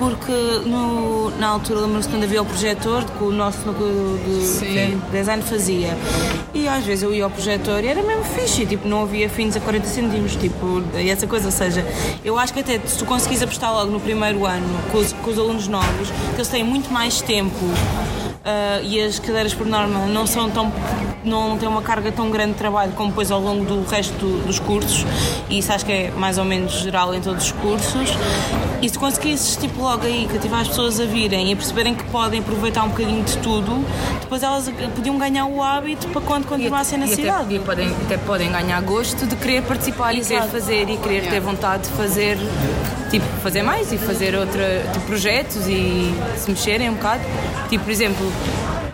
porque 0.00 0.32
no, 0.66 1.30
na 1.38 1.46
altura 1.46 1.82
lembro-me 1.82 2.04
quando 2.04 2.24
havia 2.24 2.42
o 2.42 2.44
projetor 2.44 3.04
que 3.04 3.22
o 3.22 3.30
nosso 3.30 3.64
núcleo 3.64 4.18
de, 4.24 4.66
de 4.66 4.96
design 5.12 5.44
fazia 5.44 5.96
e 6.52 6.66
às 6.66 6.84
vezes 6.84 7.02
eu 7.02 7.12
ia 7.12 7.24
ao 7.24 7.30
projetor 7.30 7.83
era 7.86 8.02
mesmo 8.02 8.24
fixe, 8.24 8.66
tipo, 8.66 8.88
não 8.88 9.02
havia 9.02 9.28
fins 9.28 9.56
a 9.56 9.60
40 9.60 9.86
centímetros, 9.86 10.36
tipo, 10.36 10.82
e 10.94 11.10
essa 11.10 11.26
coisa, 11.26 11.46
ou 11.46 11.52
seja, 11.52 11.84
eu 12.24 12.38
acho 12.38 12.52
que 12.52 12.60
até 12.60 12.78
se 12.78 12.98
tu 12.98 13.04
conseguires 13.04 13.42
apostar 13.42 13.72
logo 13.72 13.90
no 13.90 14.00
primeiro 14.00 14.46
ano 14.46 14.66
com 14.90 14.98
os, 14.98 15.12
com 15.12 15.30
os 15.30 15.38
alunos 15.38 15.68
novos, 15.68 16.10
que 16.10 16.36
eles 16.36 16.48
têm 16.48 16.64
muito 16.64 16.90
mais 16.92 17.20
tempo 17.20 17.64
ah, 18.44 18.80
e 18.82 19.00
as 19.00 19.18
cadeiras 19.18 19.54
por 19.54 19.66
norma 19.66 20.06
não 20.06 20.26
são 20.26 20.50
tão 20.50 20.72
não 21.24 21.56
têm 21.56 21.66
uma 21.66 21.80
carga 21.80 22.12
tão 22.12 22.30
grande 22.30 22.52
de 22.52 22.58
trabalho 22.58 22.92
como 22.92 23.08
depois 23.08 23.30
ao 23.30 23.40
longo 23.40 23.64
do 23.64 23.82
resto 23.88 24.12
do- 24.18 24.46
dos 24.46 24.58
cursos 24.58 25.06
e 25.48 25.58
isso 25.58 25.72
acho 25.72 25.86
que 25.86 25.92
é 25.92 26.10
mais 26.14 26.36
ou 26.36 26.44
menos 26.44 26.72
geral 26.72 27.14
em 27.14 27.20
todos 27.22 27.44
os 27.46 27.52
cursos 27.52 28.10
e 28.82 28.88
se 28.90 28.98
conseguisses 28.98 29.56
tipo 29.56 29.80
logo 29.80 30.04
aí 30.04 30.28
cativar 30.30 30.60
as 30.60 30.68
pessoas 30.68 31.00
a 31.00 31.06
virem 31.06 31.48
e 31.48 31.52
a 31.54 31.56
perceberem 31.56 31.94
que 31.94 32.04
podem 32.04 32.40
aproveitar 32.40 32.84
um 32.84 32.88
bocadinho 32.90 33.24
de 33.24 33.38
tudo 33.38 33.82
depois 34.20 34.42
elas 34.42 34.68
podiam 34.94 35.16
ganhar 35.16 35.46
o 35.46 35.62
hábito 35.62 36.08
para 36.08 36.20
quando 36.20 36.46
continuassem 36.46 36.98
na 36.98 37.06
e 37.06 37.14
cidade 37.16 37.44
Até, 37.46 37.54
e 37.54 37.58
podem, 37.60 37.88
até 38.04 38.16
podem 38.18 38.52
ganhar 38.52 38.82
gosto 38.82 39.26
de 39.26 39.34
querer 39.36 39.62
participar 39.62 40.12
e 40.14 40.20
querer 40.20 40.34
Exato. 40.36 40.50
fazer 40.50 40.90
e 40.90 40.96
querer 40.98 41.30
ter 41.30 41.40
vontade 41.40 41.84
de 41.84 41.88
fazer, 41.96 42.36
tipo, 43.10 43.24
fazer 43.42 43.62
mais 43.62 43.90
e 43.92 43.96
fazer 43.98 44.34
outra, 44.34 44.82
tipo, 44.92 45.06
projetos 45.06 45.66
e 45.68 46.12
se 46.36 46.50
mexerem 46.50 46.90
um 46.90 46.94
bocado. 46.94 47.22
Tipo, 47.68 47.84
por 47.84 47.90
exemplo, 47.90 48.32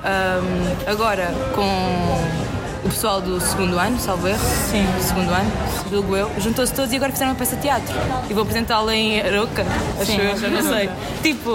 hum, 0.04 0.76
agora 0.86 1.32
com 1.54 2.40
o 2.84 2.88
pessoal 2.88 3.20
do 3.20 3.40
segundo 3.40 3.78
ano, 3.78 3.98
salvo 4.00 4.26
erro, 4.26 4.40
Sim. 4.70 4.86
do 4.96 5.02
segundo 5.02 5.30
ano, 5.30 5.50
julgo 5.90 6.16
eu, 6.16 6.30
juntou-se 6.38 6.72
todos 6.72 6.92
e 6.92 6.96
agora 6.96 7.12
fizeram 7.12 7.32
uma 7.32 7.38
peça 7.38 7.56
de 7.56 7.62
teatro. 7.62 7.94
E 8.28 8.32
vou 8.32 8.42
apresentá-la 8.42 8.94
em 8.94 9.20
Aroca, 9.20 9.66
acho 10.00 10.12
Sim, 10.12 10.18
eu, 10.18 10.36
já 10.38 10.48
não 10.48 10.62
sei. 10.62 10.88
tipo, 11.22 11.50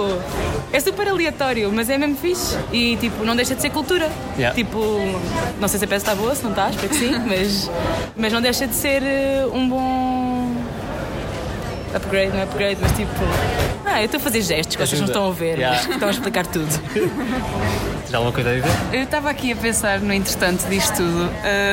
é 0.72 0.80
super 0.80 1.08
aleatório, 1.08 1.70
mas 1.72 1.90
é 1.90 1.98
mesmo 1.98 2.16
fixe. 2.16 2.56
E 2.72 2.96
tipo, 2.96 3.24
não 3.24 3.34
deixa 3.34 3.54
de 3.54 3.62
ser 3.62 3.70
cultura. 3.70 4.08
Yeah. 4.36 4.54
Tipo, 4.54 4.78
não 5.60 5.66
sei 5.66 5.78
se 5.78 5.84
a 5.84 5.88
peça 5.88 6.12
está 6.12 6.14
boa, 6.14 6.34
se 6.34 6.44
não 6.44 6.50
está, 6.50 6.70
espero 6.70 6.88
que 6.88 6.94
sim, 6.96 7.18
mas, 7.26 7.70
mas 8.16 8.32
não 8.32 8.40
deixa 8.40 8.66
de 8.66 8.74
ser 8.74 9.02
eh, 9.02 9.46
um 9.52 9.68
bom 9.68 10.54
upgrade, 11.94 12.30
não 12.30 12.38
é 12.38 12.42
upgrade, 12.44 12.78
mas 12.80 12.92
tipo. 12.92 13.10
Ah, 13.96 14.02
eu 14.02 14.04
estou 14.04 14.18
a 14.18 14.22
fazer 14.22 14.42
gestos 14.42 14.76
que 14.76 14.86
vocês 14.86 15.00
não 15.00 15.08
estão 15.08 15.26
a 15.26 15.32
ver, 15.32 15.56
Yeah. 15.58 15.80
mas 15.86 15.90
estão 15.94 16.08
a 16.08 16.10
explicar 16.10 16.46
tudo. 16.46 16.68
Tens 18.04 18.12
alguma 18.14 18.30
coisa 18.30 18.50
a 18.50 18.54
dizer? 18.54 18.68
Eu 18.92 19.04
estava 19.04 19.30
aqui 19.30 19.52
a 19.52 19.56
pensar, 19.56 20.00
no 20.00 20.12
entretanto 20.12 20.68
disto 20.68 20.96
tudo, 20.96 21.30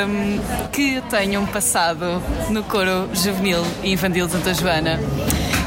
hum, 0.07 0.39
que 0.71 0.95
eu 0.95 1.01
tenho 1.01 1.41
um 1.41 1.45
passado 1.45 2.23
no 2.49 2.63
coro 2.63 3.09
juvenil 3.13 3.61
e 3.83 3.91
infantil 3.91 4.25
de 4.27 4.31
Santa 4.31 4.53
Joana. 4.53 5.01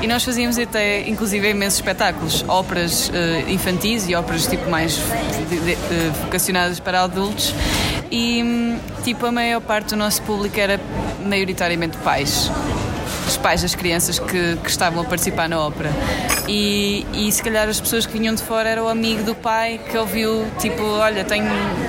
E 0.00 0.06
nós 0.06 0.24
fazíamos 0.24 0.56
até, 0.58 1.06
inclusive, 1.06 1.50
imensos 1.50 1.78
espetáculos, 1.78 2.42
óperas 2.48 3.10
eh, 3.12 3.44
infantis 3.48 4.08
e 4.08 4.14
óperas 4.14 4.46
tipo 4.46 4.70
mais 4.70 4.98
de- 5.50 5.58
de- 5.60 5.72
eh, 5.72 6.10
vocacionadas 6.22 6.80
para 6.80 7.02
adultos. 7.02 7.54
E, 8.10 8.42
hum, 8.42 8.78
tipo, 9.04 9.26
a 9.26 9.32
maior 9.32 9.60
parte 9.60 9.90
do 9.90 9.96
nosso 9.96 10.22
público 10.22 10.58
era 10.58 10.80
maioritariamente 11.22 11.98
pais 11.98 12.50
os 13.26 13.36
pais 13.36 13.62
das 13.62 13.74
crianças 13.74 14.18
que, 14.18 14.56
que 14.56 14.70
estavam 14.70 15.02
a 15.02 15.04
participar 15.04 15.48
na 15.48 15.60
ópera. 15.60 15.90
E, 16.48 17.06
e 17.12 17.30
se 17.32 17.42
calhar 17.42 17.68
as 17.68 17.80
pessoas 17.80 18.06
que 18.06 18.16
vinham 18.16 18.34
de 18.34 18.42
fora 18.42 18.68
era 18.68 18.82
o 18.82 18.88
amigo 18.88 19.24
do 19.24 19.34
pai 19.34 19.80
que 19.90 19.96
ouviu, 19.98 20.46
tipo, 20.58 20.82
olha, 20.82 21.24
tenho 21.24 21.46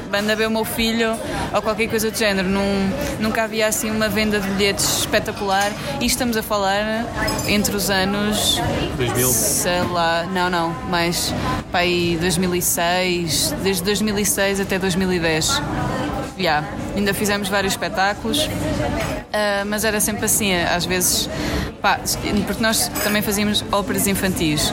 banda 0.09 0.35
ver 0.35 0.47
o 0.47 0.51
meu 0.51 0.65
filho 0.65 1.15
ou 1.53 1.61
qualquer 1.61 1.87
coisa 1.87 2.09
do 2.09 2.17
género. 2.17 2.47
Num, 2.47 2.89
nunca 3.19 3.43
havia 3.43 3.67
assim 3.67 3.91
uma 3.91 4.09
venda 4.09 4.39
de 4.39 4.47
bilhetes 4.49 4.99
espetacular. 4.99 5.71
E 6.01 6.05
estamos 6.05 6.35
a 6.37 6.43
falar 6.43 7.05
entre 7.47 7.75
os 7.75 7.89
anos. 7.89 8.59
2000. 8.97 9.27
Sei 9.27 9.81
lá, 9.91 10.25
não, 10.33 10.49
não, 10.49 10.69
mais 10.89 11.33
para 11.71 11.81
aí 11.81 12.17
2006, 12.19 13.55
desde 13.63 13.83
2006 13.83 14.59
até 14.59 14.79
2010. 14.79 15.61
Já, 16.39 16.63
ainda 16.95 17.13
fizemos 17.13 17.49
vários 17.49 17.73
espetáculos, 17.73 18.47
ah, 19.33 19.63
mas 19.65 19.83
era 19.83 19.99
sempre 19.99 20.25
assim, 20.25 20.53
às 20.55 20.85
vezes, 20.85 21.29
pá, 21.81 21.99
porque 22.45 22.61
nós 22.61 22.87
também 23.03 23.21
fazíamos 23.21 23.63
óperas 23.71 24.07
infantis 24.07 24.71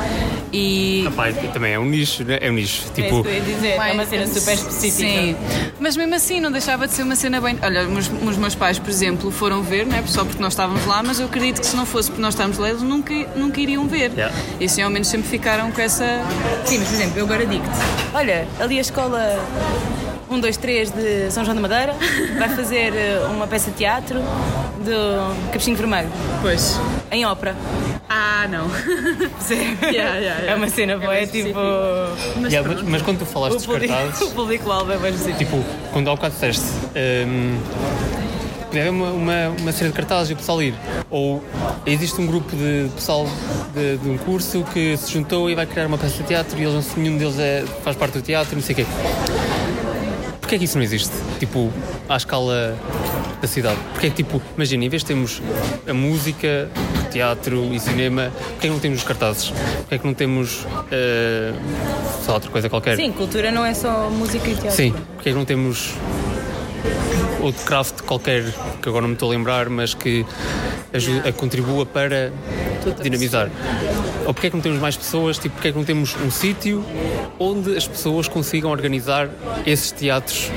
e 0.57 1.09
Pá, 1.17 1.33
também 1.53 1.73
é 1.73 1.79
um 1.79 1.85
nicho, 1.85 2.23
né? 2.25 2.39
É 2.41 2.49
um 2.49 2.55
nicho. 2.55 2.83
é 2.83 2.85
isso 2.85 2.93
Tipo, 2.93 3.23
que 3.25 3.29
eu 3.29 3.35
ia 3.35 3.41
dizer, 3.41 3.71
é 3.71 3.93
uma 3.93 4.07
cena 4.07 4.27
super 4.29 4.55
específica 4.55 5.09
Sim, 5.11 5.37
mas 5.81 5.97
mesmo 5.97 6.15
assim 6.15 6.41
não 6.41 6.53
deixava 6.53 6.87
de 6.87 6.93
ser 6.95 7.03
uma 7.03 7.17
cena 7.17 7.41
bem. 7.41 7.59
Olha, 7.61 7.89
os, 7.89 8.09
os 8.09 8.37
meus 8.37 8.55
pais, 8.55 8.79
por 8.79 8.89
exemplo, 8.89 9.33
foram 9.33 9.63
ver, 9.63 9.85
não 9.85 9.97
é? 9.97 10.03
só 10.07 10.25
porque 10.25 10.41
nós 10.41 10.53
estávamos 10.53 10.87
lá, 10.87 11.03
mas 11.03 11.19
eu 11.19 11.27
acredito 11.27 11.61
que 11.61 11.67
se 11.67 11.75
não 11.75 11.85
fosse 11.85 12.09
porque 12.09 12.23
nós 12.23 12.35
estávamos 12.35 12.59
lá, 12.59 12.69
eles 12.69 12.83
nunca, 12.83 13.13
nunca 13.35 13.61
iriam 13.61 13.89
ver. 13.89 14.13
Yeah. 14.13 14.33
E 14.61 14.67
assim 14.67 14.81
ao 14.83 14.91
menos 14.91 15.09
sempre 15.09 15.29
ficaram 15.29 15.73
com 15.73 15.81
essa. 15.81 16.05
Sim, 16.65 16.79
mas 16.79 16.89
por 16.89 16.95
exemplo, 16.95 17.19
eu 17.19 17.25
agora 17.25 17.45
digo-te: 17.45 17.77
olha, 18.15 18.47
ali 18.61 18.79
a 18.79 18.81
escola 18.81 19.45
1, 20.35 20.41
2, 20.41 20.57
3 20.57 20.91
de 20.91 21.31
São 21.31 21.45
João 21.45 21.55
da 21.55 21.61
Madeira 21.63 21.95
vai 22.39 22.49
fazer 22.51 22.93
eh, 22.95 23.27
uma 23.31 23.47
peça 23.47 23.71
de 23.71 23.77
teatro 23.77 24.19
do 24.19 25.51
Capuchinho 25.53 25.77
Vermelho, 25.77 26.09
Pois. 26.43 26.79
em 27.11 27.25
ópera. 27.25 27.55
Ah, 28.09 28.47
não. 28.51 28.67
Yeah, 29.45 29.91
yeah, 29.93 30.19
yeah. 30.19 30.51
É 30.53 30.55
uma 30.55 30.69
cena 30.69 30.97
boa, 30.99 31.15
é 31.15 31.27
tipo. 31.27 31.59
yeah, 32.49 32.67
mas, 32.69 32.83
mas 32.83 33.03
quando 33.03 33.19
tu 33.19 33.27
falaste 33.27 33.53
O 33.55 33.57
dos 33.57 33.67
público, 33.67 33.93
cartazes, 33.93 34.21
o 34.27 34.31
público-alvo 34.31 34.93
é 34.93 34.97
mais 34.99 35.15
específico. 35.15 35.59
tipo, 35.59 35.65
quando 35.93 36.09
há 36.11 36.15
bocado 36.17 36.33
disseste, 36.35 36.65
hum, 37.27 37.59
podia 38.67 38.81
haver 38.83 38.91
uma, 38.91 39.11
uma, 39.11 39.49
uma 39.61 39.73
série 39.73 39.91
de 39.91 39.97
cartazes 39.97 40.31
e 40.31 40.33
o 40.33 40.37
pessoal 40.37 40.63
ir. 40.63 40.75
Ou 41.11 41.43
existe 41.85 42.19
um 42.21 42.27
grupo 42.27 42.57
de 42.57 42.89
pessoal 42.95 43.27
de, 43.75 43.99
de 43.99 44.09
um 44.09 44.17
curso 44.19 44.65
que 44.73 44.97
se 44.97 45.13
juntou 45.13 45.51
e 45.51 45.55
vai 45.55 45.67
criar 45.67 45.87
uma 45.87 45.99
peça 45.99 46.17
de 46.23 46.25
teatro 46.25 46.59
e 46.59 46.65
eles, 46.65 46.95
nenhum 46.97 47.19
deles 47.19 47.39
é, 47.39 47.65
faz 47.83 47.97
parte 47.97 48.15
do 48.15 48.23
teatro, 48.23 48.55
não 48.57 48.63
sei 48.63 48.73
o 48.73 48.77
quê. 48.77 48.87
Porquê 50.55 50.57
é 50.57 50.59
que 50.61 50.65
isso 50.67 50.79
não 50.79 50.85
existe? 50.85 51.13
Tipo, 51.41 51.73
à 52.09 52.17
escala 52.17 52.79
da 53.43 53.49
cidade. 53.49 53.77
Porque 53.91 54.07
é 54.07 54.11
que, 54.11 54.17
tipo, 54.17 54.41
imagina, 54.55 54.85
em 54.85 54.89
vez 54.89 55.03
de 55.03 55.09
termos 55.09 55.43
a 55.85 55.93
música, 55.93 56.71
teatro 57.11 57.75
e 57.75 57.81
cinema, 57.81 58.31
porquê 58.53 58.59
é 58.59 58.69
que 58.69 58.69
não 58.69 58.79
temos 58.79 58.99
os 59.01 59.05
cartazes? 59.05 59.49
Porquê 59.49 59.95
é 59.97 59.99
que 59.99 60.07
não 60.07 60.15
temos, 60.15 60.65
eh, 60.93 61.53
sei 62.21 62.29
lá, 62.29 62.35
outra 62.35 62.51
coisa 62.53 62.71
qualquer? 62.71 62.95
Sim, 62.95 63.11
cultura 63.11 63.51
não 63.51 63.65
é 63.65 63.75
só 63.75 64.09
música 64.11 64.49
e 64.49 64.55
teatro. 64.55 64.71
Sim, 64.71 64.95
porque 65.17 65.31
é 65.31 65.33
que 65.33 65.39
não 65.39 65.45
temos 65.45 65.93
outro 67.41 67.65
craft 67.65 68.03
qualquer, 68.03 68.45
que 68.81 68.89
agora 68.89 69.03
não 69.03 69.09
me 69.09 69.15
estou 69.15 69.33
a 69.33 69.33
lembrar, 69.33 69.69
mas 69.69 69.93
que 69.93 70.25
ajuda, 70.93 71.33
contribua 71.33 71.85
para 71.85 72.33
dinamizar? 73.03 73.51
Ou 74.27 74.33
porque 74.33 74.47
é 74.47 74.51
que 74.51 74.57
não 74.57 74.63
temos 74.63 74.81
mais 74.81 74.97
pessoas, 74.97 75.39
tipo, 75.39 75.55
porque 75.55 75.69
é 75.69 75.73
que 75.73 75.79
não 75.79 75.85
temos 75.85 76.17
um 76.17 76.31
sítio 76.31 76.85
onde 77.39 77.77
as 77.77 77.87
pessoas 77.87 78.29
consigam 78.29 78.71
organizar 78.71 79.29
esses 79.67 79.91
teatros 79.91 80.51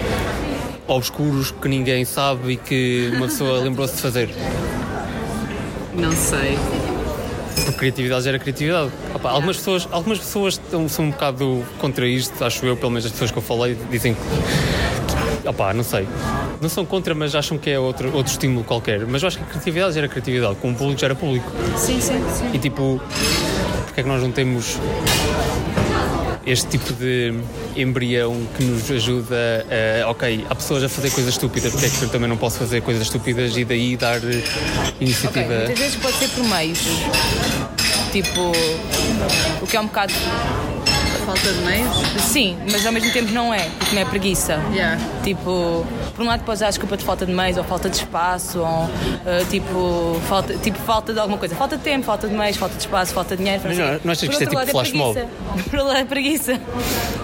obscuros 0.88 1.51
que 1.51 1.67
ninguém 1.67 2.05
sabe 2.05 2.53
e 2.53 2.57
que 2.57 3.12
uma 3.15 3.27
pessoa 3.27 3.59
lembrou-se 3.63 3.95
de 3.95 4.01
fazer? 4.01 4.29
Não 5.93 6.12
sei. 6.12 6.57
Porque 7.65 7.79
criatividade 7.79 8.24
gera 8.24 8.39
criatividade. 8.39 8.91
Opa, 9.13 9.31
algumas 9.31 9.57
pessoas, 9.57 9.88
algumas 9.91 10.19
pessoas 10.19 10.62
são 10.89 11.05
um 11.05 11.12
bocado 11.12 11.65
contra 11.79 12.07
isto, 12.07 12.43
acho 12.43 12.65
eu, 12.65 12.77
pelo 12.77 12.91
menos 12.91 13.05
as 13.05 13.12
pessoas 13.12 13.31
que 13.31 13.38
eu 13.38 13.41
falei, 13.41 13.77
dizem 13.89 14.13
que. 14.13 14.97
Opá, 15.48 15.74
não 15.74 15.84
sei. 15.84 16.08
Não 16.62 16.70
são 16.70 16.86
contra, 16.86 17.16
mas 17.16 17.34
acham 17.36 17.58
que 17.58 17.70
é 17.70 17.80
outro, 17.80 18.13
outro 18.16 18.32
estímulo 18.32 18.63
qualquer. 18.63 19.06
Mas 19.06 19.22
eu 19.22 19.27
acho 19.27 19.38
que 19.38 19.44
a 19.44 19.48
criatividade 19.48 19.94
gera 19.94 20.08
criatividade, 20.08 20.56
como 20.56 20.74
o 20.74 20.75
público 20.75 21.00
gera 21.00 21.16
público. 21.16 21.50
Sim, 21.77 22.01
sim, 22.01 22.24
sim. 22.34 22.50
E 22.54 22.60
tipo, 22.60 23.01
porque 23.86 24.01
é 24.01 24.04
que 24.04 24.10
nós 24.10 24.22
não 24.22 24.32
temos 24.32 24.77
este 26.46 26.77
tipo 26.77 26.94
de 26.94 27.34
embrião 27.75 28.48
que 28.56 28.63
nos 28.63 28.89
ajuda 28.89 29.66
a, 30.04 30.10
ok, 30.10 30.46
há 30.50 30.56
pessoas 30.56 30.82
a 30.84 30.89
fazer 30.89 31.12
coisas 31.12 31.34
estúpidas, 31.34 31.72
porque 31.74 31.88
é 31.88 31.89
que 31.89 32.01
eu 32.01 32.10
também 32.10 32.30
não 32.30 32.38
posso 32.38 32.58
fazer 32.58 32.82
coisas 32.82 33.04
estúpidas 33.04 33.58
e 33.58 33.66
daí 33.66 33.98
dar 33.98 34.18
eh, 34.18 34.44
iniciativa. 35.01 35.46
Ok, 35.46 35.58
muitas 35.58 35.80
vezes 35.80 35.96
pode 35.98 36.16
ser 36.16 36.30
por 36.30 36.46
meios. 36.46 36.80
Tipo, 38.13 38.51
o 39.62 39.68
que 39.68 39.75
é 39.75 39.82
um 39.82 39.88
bocado. 39.88 40.13
Falta 41.27 41.51
de 41.51 41.60
meios? 41.60 41.93
Sim, 42.22 42.57
mas 42.72 42.86
ao 42.86 42.93
mesmo 42.93 43.12
tempo 43.12 43.34
não 43.34 43.53
é, 43.53 43.67
porque 43.77 43.93
não 43.93 44.01
é 44.01 44.05
preguiça. 44.05 44.53
Yeah. 44.72 44.98
Tipo, 45.25 45.86
por 46.15 46.24
um 46.24 46.25
lado 46.25 46.46
podes 46.46 46.62
dar 46.62 46.69
desculpa 46.69 46.96
de 46.96 47.03
falta 47.03 47.25
de 47.25 47.34
meios 47.34 47.57
ou 47.57 47.65
falta 47.65 47.89
de 47.89 47.98
espaço, 47.98 48.60
ou 48.62 48.89
eh, 49.25 49.43
tipo, 49.50 50.15
falta, 50.29 50.53
tipo, 50.55 50.79
falta 50.79 51.12
de 51.12 51.19
alguma 51.19 51.38
coisa. 51.38 51.53
Falta 51.53 51.75
de 51.75 51.84
tempo, 51.84 52.05
falta 52.05 52.29
de 52.29 52.34
meios, 52.34 52.55
falta 52.55 52.75
de 52.75 52.79
espaço, 52.81 53.13
falta 53.13 53.36
de 53.36 53.43
dinheiro. 53.43 53.62
Mas 53.65 53.77
não- 53.77 54.00
não 54.05 54.12
achas 54.13 54.19
que 54.19 54.31
isto 54.31 54.43
é 54.43 54.46
tipo 54.46 54.55
lado, 54.55 54.72
flash 54.72 54.93
mob? 54.93 55.13
preguiça. 55.19 55.29
Por 55.69 55.79
outro 55.79 55.84
lado 55.88 56.00
é 56.00 56.05
preguiça. 56.05 56.62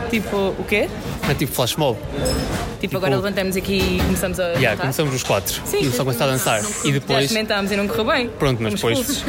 Tipo, 0.09 0.35
o 0.35 0.65
quê? 0.67 0.89
É 1.29 1.33
tipo 1.33 1.53
flash 1.53 1.77
mob. 1.77 1.97
Tipo, 2.83 2.97
agora 2.97 3.15
levantamos 3.15 3.55
aqui 3.55 3.77
e 3.77 3.97
começamos 4.03 4.37
a. 4.41 4.43
Yeah, 4.43 4.71
cantar? 4.71 4.81
começamos 4.81 5.15
os 5.15 5.23
quatro 5.23 5.61
Sim, 5.63 5.79
e 5.79 5.89
só 5.89 6.03
começar 6.03 6.25
a 6.25 6.31
dançar. 6.31 6.61
E 6.83 6.91
depois. 6.91 7.23
experimentámos 7.23 7.71
e 7.71 7.77
não 7.77 7.87
correu 7.87 8.03
bem. 8.03 8.27
Pronto, 8.27 8.61
mas 8.61 8.73
depois. 8.73 9.23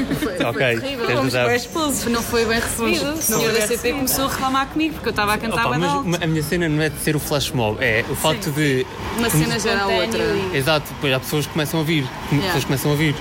ok, 0.44 0.80
terrível. 0.80 1.06
tens 1.06 1.06
de 1.06 1.14
Fomos 1.14 1.32
dar. 1.32 1.54
expulsos. 1.54 2.04
Não 2.06 2.20
foi 2.20 2.44
bem 2.46 2.58
recebido. 2.58 3.12
O 3.12 3.22
senhor 3.22 3.52
da 3.52 3.64
CP 3.64 3.92
começou 3.92 4.24
a 4.24 4.28
reclamar 4.28 4.66
comigo 4.66 4.94
porque 4.94 5.08
eu 5.08 5.10
estava 5.10 5.34
a 5.34 5.38
cantar 5.38 5.66
Opa, 5.68 5.78
bem 5.78 5.88
mas 6.04 6.20
a 6.22 6.26
minha 6.26 6.42
cena 6.42 6.68
não 6.68 6.82
é 6.82 6.88
de 6.88 6.98
ser 6.98 7.14
o 7.14 7.20
flash 7.20 7.52
mob, 7.52 7.78
é 7.80 8.04
o 8.10 8.16
facto 8.16 8.50
de. 8.50 8.84
Uma 9.16 9.30
cena 9.30 9.56
gera 9.60 9.82
a 9.82 9.86
outra. 9.86 10.24
Exato, 10.52 10.92
depois 10.92 11.12
há 11.12 11.20
pessoas 11.20 11.46
que 11.46 11.52
começam 11.52 11.80
a. 11.80 11.84
Yeah. 11.84 12.08
Pessoas 12.46 12.64
começam 12.64 12.90
a 12.90 12.94
ouvir. 12.94 13.14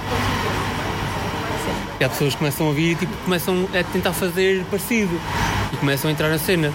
E 1.99 2.03
há 2.03 2.09
pessoas 2.09 2.33
que 2.33 2.39
começam 2.39 2.65
a 2.65 2.69
ouvir 2.69 2.91
e 2.93 2.95
tipo, 2.95 3.13
começam 3.23 3.69
a 3.71 3.83
tentar 3.83 4.13
fazer 4.13 4.65
parecido. 4.71 5.21
E 5.71 5.77
começam 5.77 6.09
a 6.09 6.11
entrar 6.11 6.29
na 6.29 6.39
cena. 6.39 6.73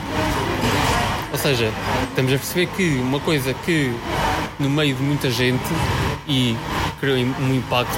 Ou 1.38 1.42
seja, 1.42 1.73
estamos 2.09 2.33
a 2.33 2.37
perceber 2.37 2.66
que 2.66 2.99
uma 2.99 3.21
coisa 3.21 3.54
que 3.54 3.95
no 4.59 4.68
meio 4.68 4.97
de 4.97 5.00
muita 5.00 5.30
gente 5.30 5.62
e 6.26 6.57
criou 6.99 7.16
um 7.16 7.54
impacto, 7.54 7.97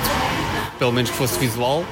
pelo 0.78 0.92
menos 0.92 1.10
que 1.10 1.16
fosse 1.16 1.38
visual, 1.38 1.82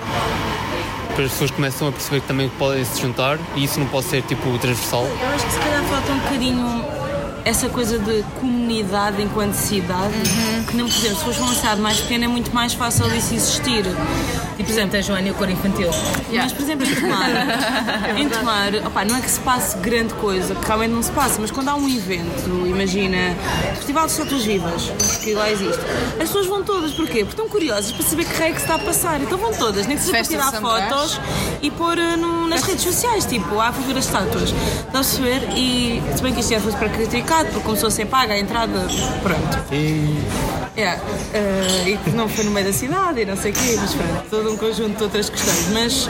as 1.09 1.17
pessoas 1.17 1.51
começam 1.51 1.89
a 1.89 1.93
perceber 1.93 2.21
que 2.21 2.27
também 2.27 2.51
podem 2.51 2.85
se 2.85 3.01
juntar 3.01 3.39
e 3.57 3.65
isso 3.65 3.81
não 3.81 3.87
pode 3.87 4.05
ser 4.09 4.21
tipo 4.25 4.59
transversal. 4.59 5.05
Eu 5.05 5.29
acho 5.31 5.47
que 5.47 5.53
se 5.53 5.59
calhar 5.59 5.83
falta 5.85 6.13
um 6.13 6.19
bocadinho 6.19 6.85
essa 7.47 7.71
coisa 7.71 7.99
de 7.99 8.23
comunidade 8.39 9.23
enquanto 9.23 9.55
cidade, 9.55 10.13
que 10.69 10.77
não, 10.77 10.87
por 10.87 10.97
exemplo, 10.99 11.17
se 11.17 11.25
fores 11.25 11.39
uma 11.39 11.55
cidade 11.55 11.81
mais 11.81 11.99
pequena 11.99 12.27
é 12.27 12.29
muito 12.29 12.55
mais 12.55 12.75
fácil 12.75 13.09
disso 13.09 13.35
existir. 13.35 13.87
E, 14.59 14.65
por 14.65 14.71
exemplo, 14.73 14.99
a 14.99 15.01
Joana 15.01 15.29
e 15.29 15.31
o 15.31 15.35
cor 15.35 15.49
infantil. 15.49 15.89
Mas, 16.33 16.53
por 16.53 16.63
exemplo, 16.63 16.85
em 16.87 16.95
Tomar, 16.95 17.29
em 18.19 18.29
Tomar 18.29 18.75
opá, 18.87 19.05
não 19.05 19.15
é 19.17 19.21
que 19.21 19.31
se 19.31 19.39
passe 19.41 19.77
grande 19.79 20.13
coisa, 20.15 20.55
que 20.55 20.67
realmente 20.67 20.91
não 20.91 21.03
se 21.03 21.13
passa, 21.13 21.41
mas 21.41 21.51
quando 21.53 21.69
há 21.69 21.75
um 21.77 21.89
evento, 21.89 22.67
imagina, 22.67 23.37
Festival 23.77 24.07
de 24.07 24.13
Estátuas 24.13 24.45
Vivas, 24.45 24.93
que 25.23 25.33
lá 25.35 25.49
existe, 25.51 25.79
as 26.13 26.17
pessoas 26.29 26.47
vão 26.47 26.65
todas, 26.65 26.91
porquê? 26.93 27.21
Porque 27.21 27.31
estão 27.31 27.49
curiosas 27.49 27.93
para 27.93 28.05
saber 28.05 28.25
que 28.25 28.37
raio 28.37 28.51
é 28.51 28.55
que 28.55 28.59
se 28.59 28.65
está 28.65 28.75
a 28.75 28.79
passar, 28.81 29.21
então 29.21 29.39
vão 29.39 29.53
todas, 29.53 29.87
nem 29.87 29.97
que 29.97 30.03
seja 30.03 30.13
para 30.17 30.25
tirar 30.25 30.53
fotos 30.61 31.21
e 31.63 31.71
pôr 31.71 31.97
eh, 31.97 32.17
no- 32.17 32.49
nas 32.49 32.63
redes 32.63 32.83
sociais, 32.83 33.25
tipo, 33.27 33.61
há 33.61 33.73
futuras 33.73 34.05
estátuas. 34.07 34.51
Estás 34.51 34.89
a 34.89 34.93
perceber? 35.21 35.49
E 35.57 36.03
se 36.17 36.23
bem 36.23 36.35
que 36.35 36.41
isto 36.41 36.51
já 36.53 36.61
fosse 36.61 36.77
para 36.77 36.89
criticado, 36.89 37.49
porque 37.51 37.65
começou 37.65 37.87
a 37.87 37.91
ser 37.91 38.07
paga 38.07 38.35
a 38.35 38.39
entrada, 38.39 38.87
pronto. 39.23 39.59
E 39.73 40.19
Yeah. 40.77 41.03
eh, 41.35 41.99
e 42.07 42.11
não 42.11 42.29
foi 42.29 42.45
no 42.45 42.53
meio 42.53 42.65
da 42.69 42.73
cidade 42.73 43.21
e 43.23 43.25
não 43.25 43.37
sei 43.37 43.51
o 43.51 43.55
quê, 43.55 43.77
mas 43.81 43.93
pronto, 43.95 44.31
todo 44.49 44.53
um 44.53 44.57
conjunto 44.57 44.97
de 44.97 45.03
outras 45.03 45.29
questões. 45.29 45.69
Mas, 45.73 46.09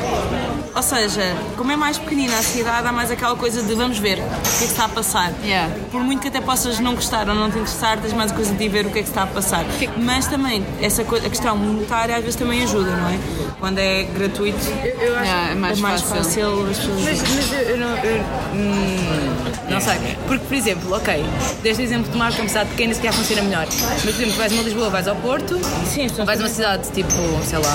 ou 0.75 0.83
seja, 0.83 1.35
como 1.57 1.73
é 1.73 1.77
mais 1.77 1.99
pequenina 1.99 2.39
a 2.39 2.43
cidade, 2.43 2.87
há 2.87 2.93
mais 2.93 3.11
aquela 3.11 3.35
coisa 3.37 3.63
de 3.63 3.75
vamos 3.75 3.99
ver 3.99 4.19
o 4.19 4.23
que 4.23 4.29
é 4.29 4.53
que 4.59 4.65
está 4.65 4.85
a 4.85 4.89
passar. 4.89 5.33
Yeah. 5.43 5.75
Por 5.91 6.03
muito 6.03 6.23
que 6.23 6.29
até 6.29 6.41
possas 6.41 6.79
não 6.79 6.95
gostar 6.95 7.29
ou 7.29 7.35
não 7.35 7.51
te 7.51 7.59
interessar, 7.59 7.99
tens 8.01 8.13
mais 8.13 8.31
a 8.31 8.35
coisa 8.35 8.55
de 8.55 8.65
ir 8.65 8.69
ver 8.69 8.87
o 8.87 8.91
que 8.91 9.01
é 9.01 9.03
que 9.03 9.09
está 9.09 9.25
a 9.25 9.27
passar. 9.27 9.65
Mas 9.97 10.27
também, 10.27 10.65
essa 10.81 11.03
a 11.03 11.05
questão 11.05 11.57
monetária 11.57 12.15
às 12.17 12.23
vezes 12.23 12.37
também 12.37 12.63
ajuda, 12.63 12.91
não 12.91 13.09
é? 13.09 13.19
Quando 13.59 13.79
é 13.79 14.05
gratuito, 14.05 14.59
Yeah, 14.69 15.53
é 15.53 15.55
mais, 15.55 15.79
é 15.79 15.83
mais 15.83 16.01
fácil. 16.03 16.25
fácil 16.25 16.71
as 16.71 16.79
pessoas. 16.79 17.01
Mas, 17.03 17.21
mas 17.21 17.53
eu, 17.53 17.59
eu 17.59 17.79
não. 17.79 17.97
eu, 17.97 18.21
hum, 18.55 19.49
não 19.71 19.81
sei. 19.81 19.95
Porque, 20.27 20.45
por 20.45 20.55
exemplo, 20.55 20.95
ok, 20.95 21.25
deste 21.63 21.83
exemplo 21.83 22.11
de 22.13 22.17
Marco, 22.17 22.41
uma 22.41 22.49
cidade 22.49 22.71
pequena, 22.71 22.95
se 22.95 23.01
calhar 23.01 23.15
funciona 23.15 23.43
melhor. 23.43 23.67
Mas, 23.67 24.03
por 24.03 24.09
exemplo, 24.11 24.33
vais 24.35 24.53
a 24.59 24.63
Lisboa, 24.63 24.91
vais 24.91 25.09
ao 25.09 25.17
Porto, 25.17 25.59
Sim, 25.87 26.07
vais 26.25 26.41
a 26.41 26.43
uma 26.45 26.49
cidade 26.49 26.91
tipo, 26.93 27.11
sei 27.45 27.59
lá, 27.59 27.75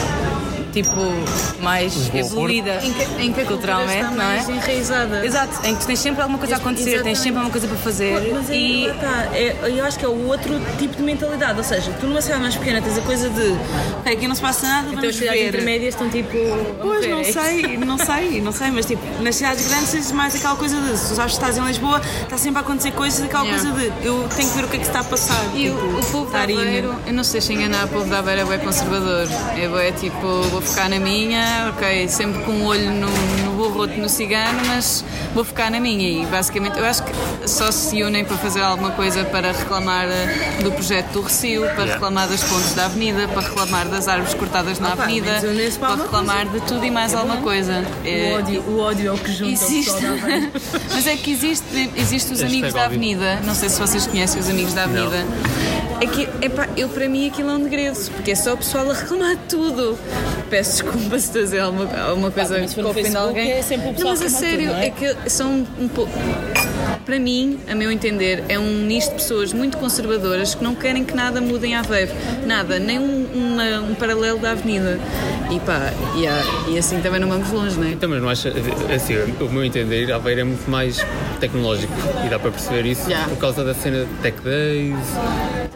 tipo, 0.73 0.99
mais 1.61 2.09
evoluída 2.13 2.79
Em 2.83 2.91
que, 2.93 3.03
em 3.21 3.31
que 3.33 3.45
culturalmente, 3.45 3.99
está 4.03 4.11
não 4.11 4.23
é? 4.23 4.39
enraizada. 4.51 5.25
Exato, 5.25 5.65
em 5.67 5.75
que 5.75 5.85
tens 5.85 5.99
sempre 5.99 6.21
alguma 6.21 6.39
coisa 6.39 6.55
a 6.55 6.57
acontecer, 6.57 7.01
tens 7.03 7.19
sempre 7.19 7.37
alguma 7.37 7.51
coisa 7.51 7.67
para 7.67 7.77
fazer 7.77 8.31
Mas 8.33 8.49
é, 8.49 8.55
e. 8.55 8.93
tá, 8.99 9.27
é, 9.33 9.55
eu 9.77 9.85
acho 9.85 9.97
que 9.99 10.05
é 10.05 10.07
o 10.07 10.27
outro 10.27 10.59
tipo 10.77 10.95
de 10.95 11.03
mentalidade, 11.03 11.57
ou 11.57 11.63
seja, 11.63 11.91
tu 11.99 12.07
numa 12.07 12.21
cidade 12.21 12.41
mais 12.41 12.55
pequena 12.55 12.81
tens 12.81 12.97
a 12.97 13.01
coisa 13.01 13.29
de 13.29 13.55
ok, 13.99 14.13
aqui 14.13 14.27
não 14.27 14.35
se 14.35 14.41
passa 14.41 14.67
nada, 14.67 14.87
Então 14.87 14.95
vamos 14.95 15.09
as 15.09 15.15
cidades 15.15 15.47
intermédias 15.47 15.93
estão 15.93 16.09
tipo. 16.09 16.29
Pois, 16.81 17.07
não 17.09 17.19
é 17.19 17.23
sei, 17.23 17.77
não 17.77 17.97
sei, 17.97 18.41
não 18.41 18.51
sei, 18.51 18.71
mas 18.71 18.85
tipo, 18.85 19.03
nas 19.21 19.35
cidades 19.35 19.67
grandes 19.67 19.91
tens 19.91 20.11
mais 20.11 20.35
aquela 20.35 20.55
coisa 20.55 20.75
de, 20.79 20.97
se 20.97 21.09
tu 21.09 21.15
sabes 21.15 21.33
que 21.37 21.39
estás 21.45 21.57
em 21.57 21.65
Lisboa, 21.65 22.01
está 22.23 22.37
sempre 22.37 22.57
a 22.59 22.61
acontecer 22.61 22.91
coisas, 22.91 23.21
aquela 23.23 23.43
Yeah. 23.43 23.61
coisa 23.71 23.79
de, 23.91 24.07
eu 24.07 24.27
tenho 24.35 24.49
que 24.49 24.55
ver 24.55 24.63
o 24.63 24.67
que 24.69 24.75
é 24.77 24.79
que 24.79 24.85
está 24.85 25.01
a 25.01 25.03
passar. 25.03 25.43
E 25.53 25.69
o, 25.69 25.75
tipo, 25.75 25.99
o 25.99 26.05
povo 26.11 26.25
estar 26.27 26.47
aí 26.47 26.55
no- 26.55 26.61
Aveiro, 26.61 26.95
eu 27.05 27.13
não 27.13 27.23
sei 27.23 27.41
se 27.41 27.51
enganar, 27.53 27.85
o 27.85 27.87
povo 27.89 28.05
de 28.05 28.15
Aveiro 28.15 28.41
é 28.41 28.45
bem 28.45 28.59
conservador. 28.59 29.27
É 29.57 29.67
bem 29.67 29.91
tipo, 29.93 30.41
vou 30.49 30.61
ficar 30.63 30.89
na 30.89 30.99
minha, 30.99 31.71
ok, 31.75 32.07
sempre 32.07 32.41
com 32.43 32.51
um 32.51 32.65
olho 32.65 32.91
no, 32.91 33.07
no 33.45 33.51
burro, 33.53 33.79
outro 33.81 33.99
no 34.01 34.09
cigano, 34.09 34.59
mas 34.67 35.03
vou 35.33 35.43
ficar 35.43 35.69
na 35.71 35.79
minha. 35.79 36.23
E 36.23 36.25
basicamente, 36.25 36.77
eu 36.77 36.85
acho 36.85 37.03
que 37.03 37.11
só 37.47 37.71
se 37.71 38.01
unem 38.03 38.23
para 38.25 38.37
fazer 38.37 38.61
alguma 38.61 38.91
coisa 38.91 39.23
para 39.25 39.51
reclamar 39.51 40.05
eh, 40.07 40.59
do 40.63 40.71
projeto 40.71 41.11
do 41.13 41.21
Recio, 41.21 41.61
para 41.75 41.85
reclamar 41.85 42.27
das 42.27 42.43
pontes 42.43 42.73
da 42.73 42.85
avenida, 42.85 43.27
para 43.27 43.41
reclamar 43.41 43.87
das 43.87 44.07
árvores 44.07 44.33
cortadas 44.33 44.79
na 44.79 44.93
Opa, 44.93 45.03
avenida, 45.03 45.41
para 45.79 45.95
reclamar 45.95 46.47
de 46.47 46.59
tudo 46.61 46.85
e 46.85 46.91
mais 46.91 47.13
alguma 47.13 47.37
coisa. 47.37 47.83
É- 48.05 48.31
O 48.33 48.37
ódio, 48.39 48.61
o 48.67 48.79
ódio 48.79 49.07
é 49.09 49.11
o 49.11 49.17
que 49.17 49.31
junta 49.31 49.51
Existe. 49.51 49.89
o 49.91 49.93
pessoal 49.93 50.17
da 50.17 50.23
Aveiro. 50.25 50.51
Mas 50.93 51.07
é 51.07 51.15
que 51.17 51.31
existe, 51.31 51.91
existe 51.95 52.33
os 52.33 52.41
amigos 52.41 52.73
da. 52.73 52.83
Avenida. 52.85 53.39
Não 53.45 53.55
sei 53.55 53.69
se 53.69 53.79
vocês 53.79 54.05
conhecem 54.05 54.39
os 54.41 54.49
amigos 54.49 54.73
da 54.73 54.83
Avenida. 54.83 55.25
É 55.72 55.72
que, 56.07 56.27
epá, 56.41 56.67
eu 56.75 56.89
para 56.89 57.07
mim 57.07 57.27
aquilo 57.27 57.49
é 57.49 57.53
um 57.53 57.63
degredo, 57.63 57.99
porque 58.11 58.31
é 58.31 58.35
só 58.35 58.53
o 58.53 58.57
pessoal 58.57 58.89
a 58.89 58.93
reclamar 58.93 59.35
de 59.35 59.43
tudo. 59.43 59.97
Peço 60.49 60.83
desculpa 60.83 61.19
se 61.19 61.31
dizer 61.31 61.59
alguma, 61.59 61.89
alguma 62.01 62.31
coisa 62.31 62.55
for 62.67 62.87
que 62.87 62.93
Facebook 62.93 63.17
alguém. 63.17 63.51
é 63.51 63.61
sempre 63.61 63.89
o 63.89 63.93
pessoal 63.93 64.13
não, 64.13 64.23
mas 64.23 64.35
a 64.35 64.37
sério, 64.39 64.69
tudo, 64.69 64.79
é? 64.79 64.85
é 64.87 64.89
que 64.89 65.29
são 65.29 65.65
um 65.79 65.87
pouco. 65.87 66.11
Para 67.05 67.19
mim, 67.19 67.59
a 67.69 67.75
meu 67.75 67.91
entender, 67.91 68.45
é 68.47 68.57
um 68.57 68.85
nicho 68.85 69.09
de 69.09 69.15
pessoas 69.15 69.51
muito 69.51 69.77
conservadoras 69.77 70.55
que 70.55 70.63
não 70.63 70.73
querem 70.73 71.03
que 71.03 71.13
nada 71.13 71.41
mude 71.41 71.67
em 71.67 71.75
Aveiro. 71.75 72.11
Nada, 72.45 72.79
nem 72.79 72.97
um, 72.97 73.25
uma- 73.33 73.81
um 73.89 73.93
paralelo 73.95 74.39
da 74.39 74.51
avenida. 74.51 74.97
E 75.51 75.59
pá, 75.59 75.91
e, 76.15 76.25
há- 76.25 76.43
e 76.69 76.77
assim 76.77 77.01
também 77.01 77.19
não 77.19 77.27
vamos 77.27 77.51
longe, 77.51 77.77
não 77.77 77.85
é? 77.87 77.91
Então, 77.91 78.09
mas 78.09 78.21
não 78.21 78.29
acha, 78.29 78.53
assim, 78.95 79.15
o 79.41 79.49
meu 79.49 79.65
entender, 79.65 80.11
Aveiro 80.13 80.41
é 80.41 80.43
muito 80.45 80.69
mais 80.71 80.97
tecnológico 81.41 81.91
e 82.25 82.29
dá 82.29 82.39
para 82.39 82.51
perceber 82.51 82.85
isso 82.85 83.09
Já. 83.09 83.25
por 83.25 83.37
causa 83.37 83.63
da 83.65 83.73
cena 83.73 84.05
de 84.05 84.13
Tech 84.21 84.37
Days. 84.41 84.95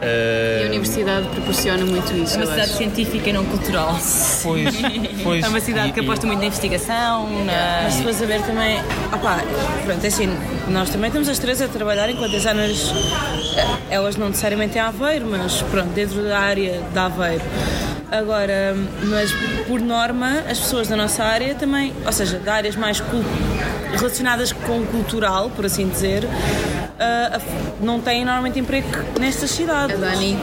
eh, 0.00 0.62
a 0.64 0.68
universidade 0.68 1.26
proporciona 1.28 1.84
muito 1.84 2.10
isso. 2.16 2.34
É 2.34 2.38
uma 2.38 2.46
cidade 2.46 2.60
acho. 2.70 2.76
científica 2.78 3.28
e 3.28 3.32
não 3.34 3.44
cultural. 3.44 3.98
Pois, 4.42 4.74
pois, 5.22 5.44
É 5.44 5.48
uma 5.48 5.60
cidade 5.60 5.90
e- 5.90 5.92
que 5.92 6.00
e- 6.00 6.02
aposta 6.04 6.26
muito 6.26 6.40
na 6.40 6.46
investigação, 6.46 7.28
na. 7.44 7.82
Mas 7.84 7.94
se 7.94 8.02
fores 8.02 8.22
a 8.22 8.26
ver 8.26 8.40
também, 8.42 8.78
opá, 9.12 9.42
pronto, 9.84 10.02
é 10.02 10.06
assim, 10.08 10.28
nós 10.68 10.88
também 10.90 11.10
estamos 11.20 11.28
as 11.30 11.38
três 11.40 11.60
a 11.60 11.66
trabalhar 11.68 12.08
enquanto 12.08 12.30
designers, 12.30 12.92
eh, 13.56 13.66
elas 13.90 14.16
não 14.16 14.28
necessariamente 14.28 14.78
em 14.78 14.80
Aveiro, 14.80 15.26
mas 15.28 15.62
pronto, 15.62 15.88
dentro 15.88 16.22
da 16.22 16.38
área 16.38 16.80
de 16.92 16.98
Aveiro. 16.98 17.42
Agora, 18.10 18.74
mas 19.04 19.30
por 19.66 19.80
norma, 19.80 20.44
as 20.48 20.58
pessoas 20.60 20.86
da 20.88 20.96
nossa 20.96 21.24
área 21.24 21.54
também, 21.56 21.92
ou 22.06 22.12
seja, 22.12 22.38
de 22.38 22.48
áreas 22.48 22.76
mais 22.76 23.02
relacionadas 23.96 24.52
com 24.52 24.78
o 24.80 24.86
cultural, 24.86 25.50
por 25.50 25.66
assim 25.66 25.88
dizer, 25.88 26.22
a- 27.00 27.40
não 27.80 28.00
têm 28.00 28.24
normalmente 28.24 28.58
emprego 28.60 28.86
nestas 29.18 29.50
cidades. 29.50 29.96
A 29.96 29.98
Dani. 29.98 30.38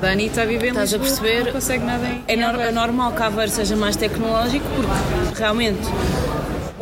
Dani 0.00 0.26
está 0.26 0.42
a 0.42 0.46
viver 0.46 0.68
Estás 0.68 0.92
a 0.94 0.98
perceber? 0.98 1.44
Não 1.44 1.52
consegue 1.52 1.84
nada 1.84 2.04
em. 2.08 2.24
É, 2.26 2.34
nor- 2.36 2.60
é 2.60 2.72
normal 2.72 3.12
que 3.12 3.22
Aveiro 3.22 3.52
seja 3.52 3.76
mais 3.76 3.94
tecnológico 3.94 4.66
porque 4.74 5.38
realmente 5.38 5.78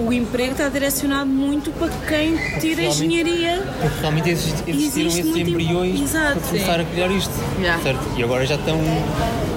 o 0.07 0.13
emprego 0.13 0.53
está 0.53 0.69
direcionado 0.69 1.27
muito 1.31 1.71
para 1.73 1.89
quem 2.09 2.37
tira 2.61 2.83
engenharia. 2.83 3.63
Porque 3.81 4.01
realmente 4.01 4.31
exist- 4.31 4.65
existiram 4.67 5.09
Existe 5.11 5.29
esses 5.31 5.37
embriões 5.49 6.01
Exato, 6.01 6.41
para 6.41 6.49
começar 6.49 6.81
a 6.81 6.85
criar 6.85 7.11
isto. 7.11 7.33
Yeah. 7.61 7.83
Certo? 7.83 8.01
E 8.17 8.23
agora 8.23 8.47
já 8.47 8.55
estão 8.57 8.79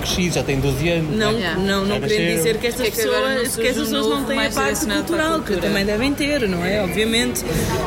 crescidos, 0.02 0.36
já 0.36 0.44
têm 0.44 0.60
12 0.60 0.90
anos. 0.90 1.16
Não, 1.16 1.32
Yeah. 1.32 1.60
não, 1.60 1.86
não 1.86 2.00
querendo 2.00 2.36
dizer 2.38 2.58
que 2.58 2.68
estas 2.68 2.82
Que 2.82 2.88
é 2.88 3.04
que 3.04 3.10
agora 3.10 3.22
não 3.36 3.44
pessoas, 3.44 3.56
que 3.56 3.68
estas 3.68 3.88
um 3.88 3.92
pessoas 3.92 4.20
não 4.20 4.26
têm 4.26 4.40
a 4.46 4.50
parte 4.52 4.86
a 4.92 4.94
cultural, 4.96 5.32
que 5.40 5.46
cultura. 5.48 5.62
também 5.62 5.86
devem 5.86 6.14
ter, 6.14 6.48
não 6.50 6.64
é? 6.66 6.84
Obviamente. 6.84 7.44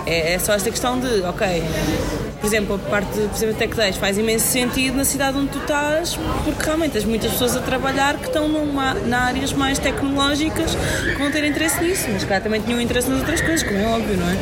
É, 0.06 0.34
é 0.34 0.38
só 0.38 0.52
esta 0.54 0.70
questão 0.70 0.98
de, 0.98 1.22
ok, 1.22 1.62
por 2.40 2.46
exemplo, 2.46 2.76
a 2.76 2.90
parte 2.90 3.12
de, 3.12 3.28
por 3.28 3.36
exemplo, 3.36 3.54
Tech 3.54 3.74
Days 3.74 3.96
faz 3.96 4.18
imenso 4.18 4.46
sentido 4.46 4.96
na 4.96 5.04
cidade 5.04 5.36
onde 5.36 5.48
tu 5.48 5.58
estás, 5.58 6.18
porque 6.44 6.64
realmente 6.64 6.92
tens 6.92 7.04
muitas 7.04 7.32
pessoas 7.32 7.56
a 7.56 7.60
trabalhar 7.60 8.16
que 8.18 8.26
estão 8.26 8.48
numa, 8.48 8.94
na 8.94 9.24
áreas 9.24 9.52
mais 9.52 9.78
tecnológicas 9.78 10.74
que 10.74 11.16
vão 11.16 11.30
ter 11.30 11.44
interesse 11.44 11.82
nisso, 11.82 12.06
mas 12.12 12.24
calhar 12.24 12.42
também 12.42 12.60
tinham 12.60 12.80
interesse 12.80 13.08
nas 13.08 13.20
outras 13.20 13.40
coisas, 13.40 13.62
como 13.62 13.78
é 13.78 13.86
óbvio, 13.86 14.16
não 14.16 14.28
é? 14.28 14.36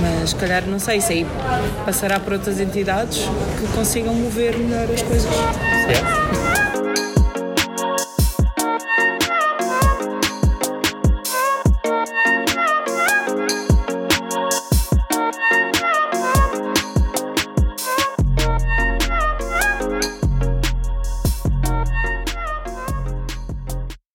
Mas 0.00 0.30
se 0.30 0.36
calhar, 0.36 0.64
não 0.66 0.78
sei, 0.78 0.98
isso 0.98 1.12
aí 1.12 1.26
passará 1.84 2.20
para 2.20 2.34
outras 2.34 2.60
entidades 2.60 3.18
que 3.58 3.66
consigam 3.74 4.14
mover 4.14 4.56
melhor 4.58 4.88
as 4.92 5.02
coisas. 5.02 5.30
Yeah. 5.88 6.35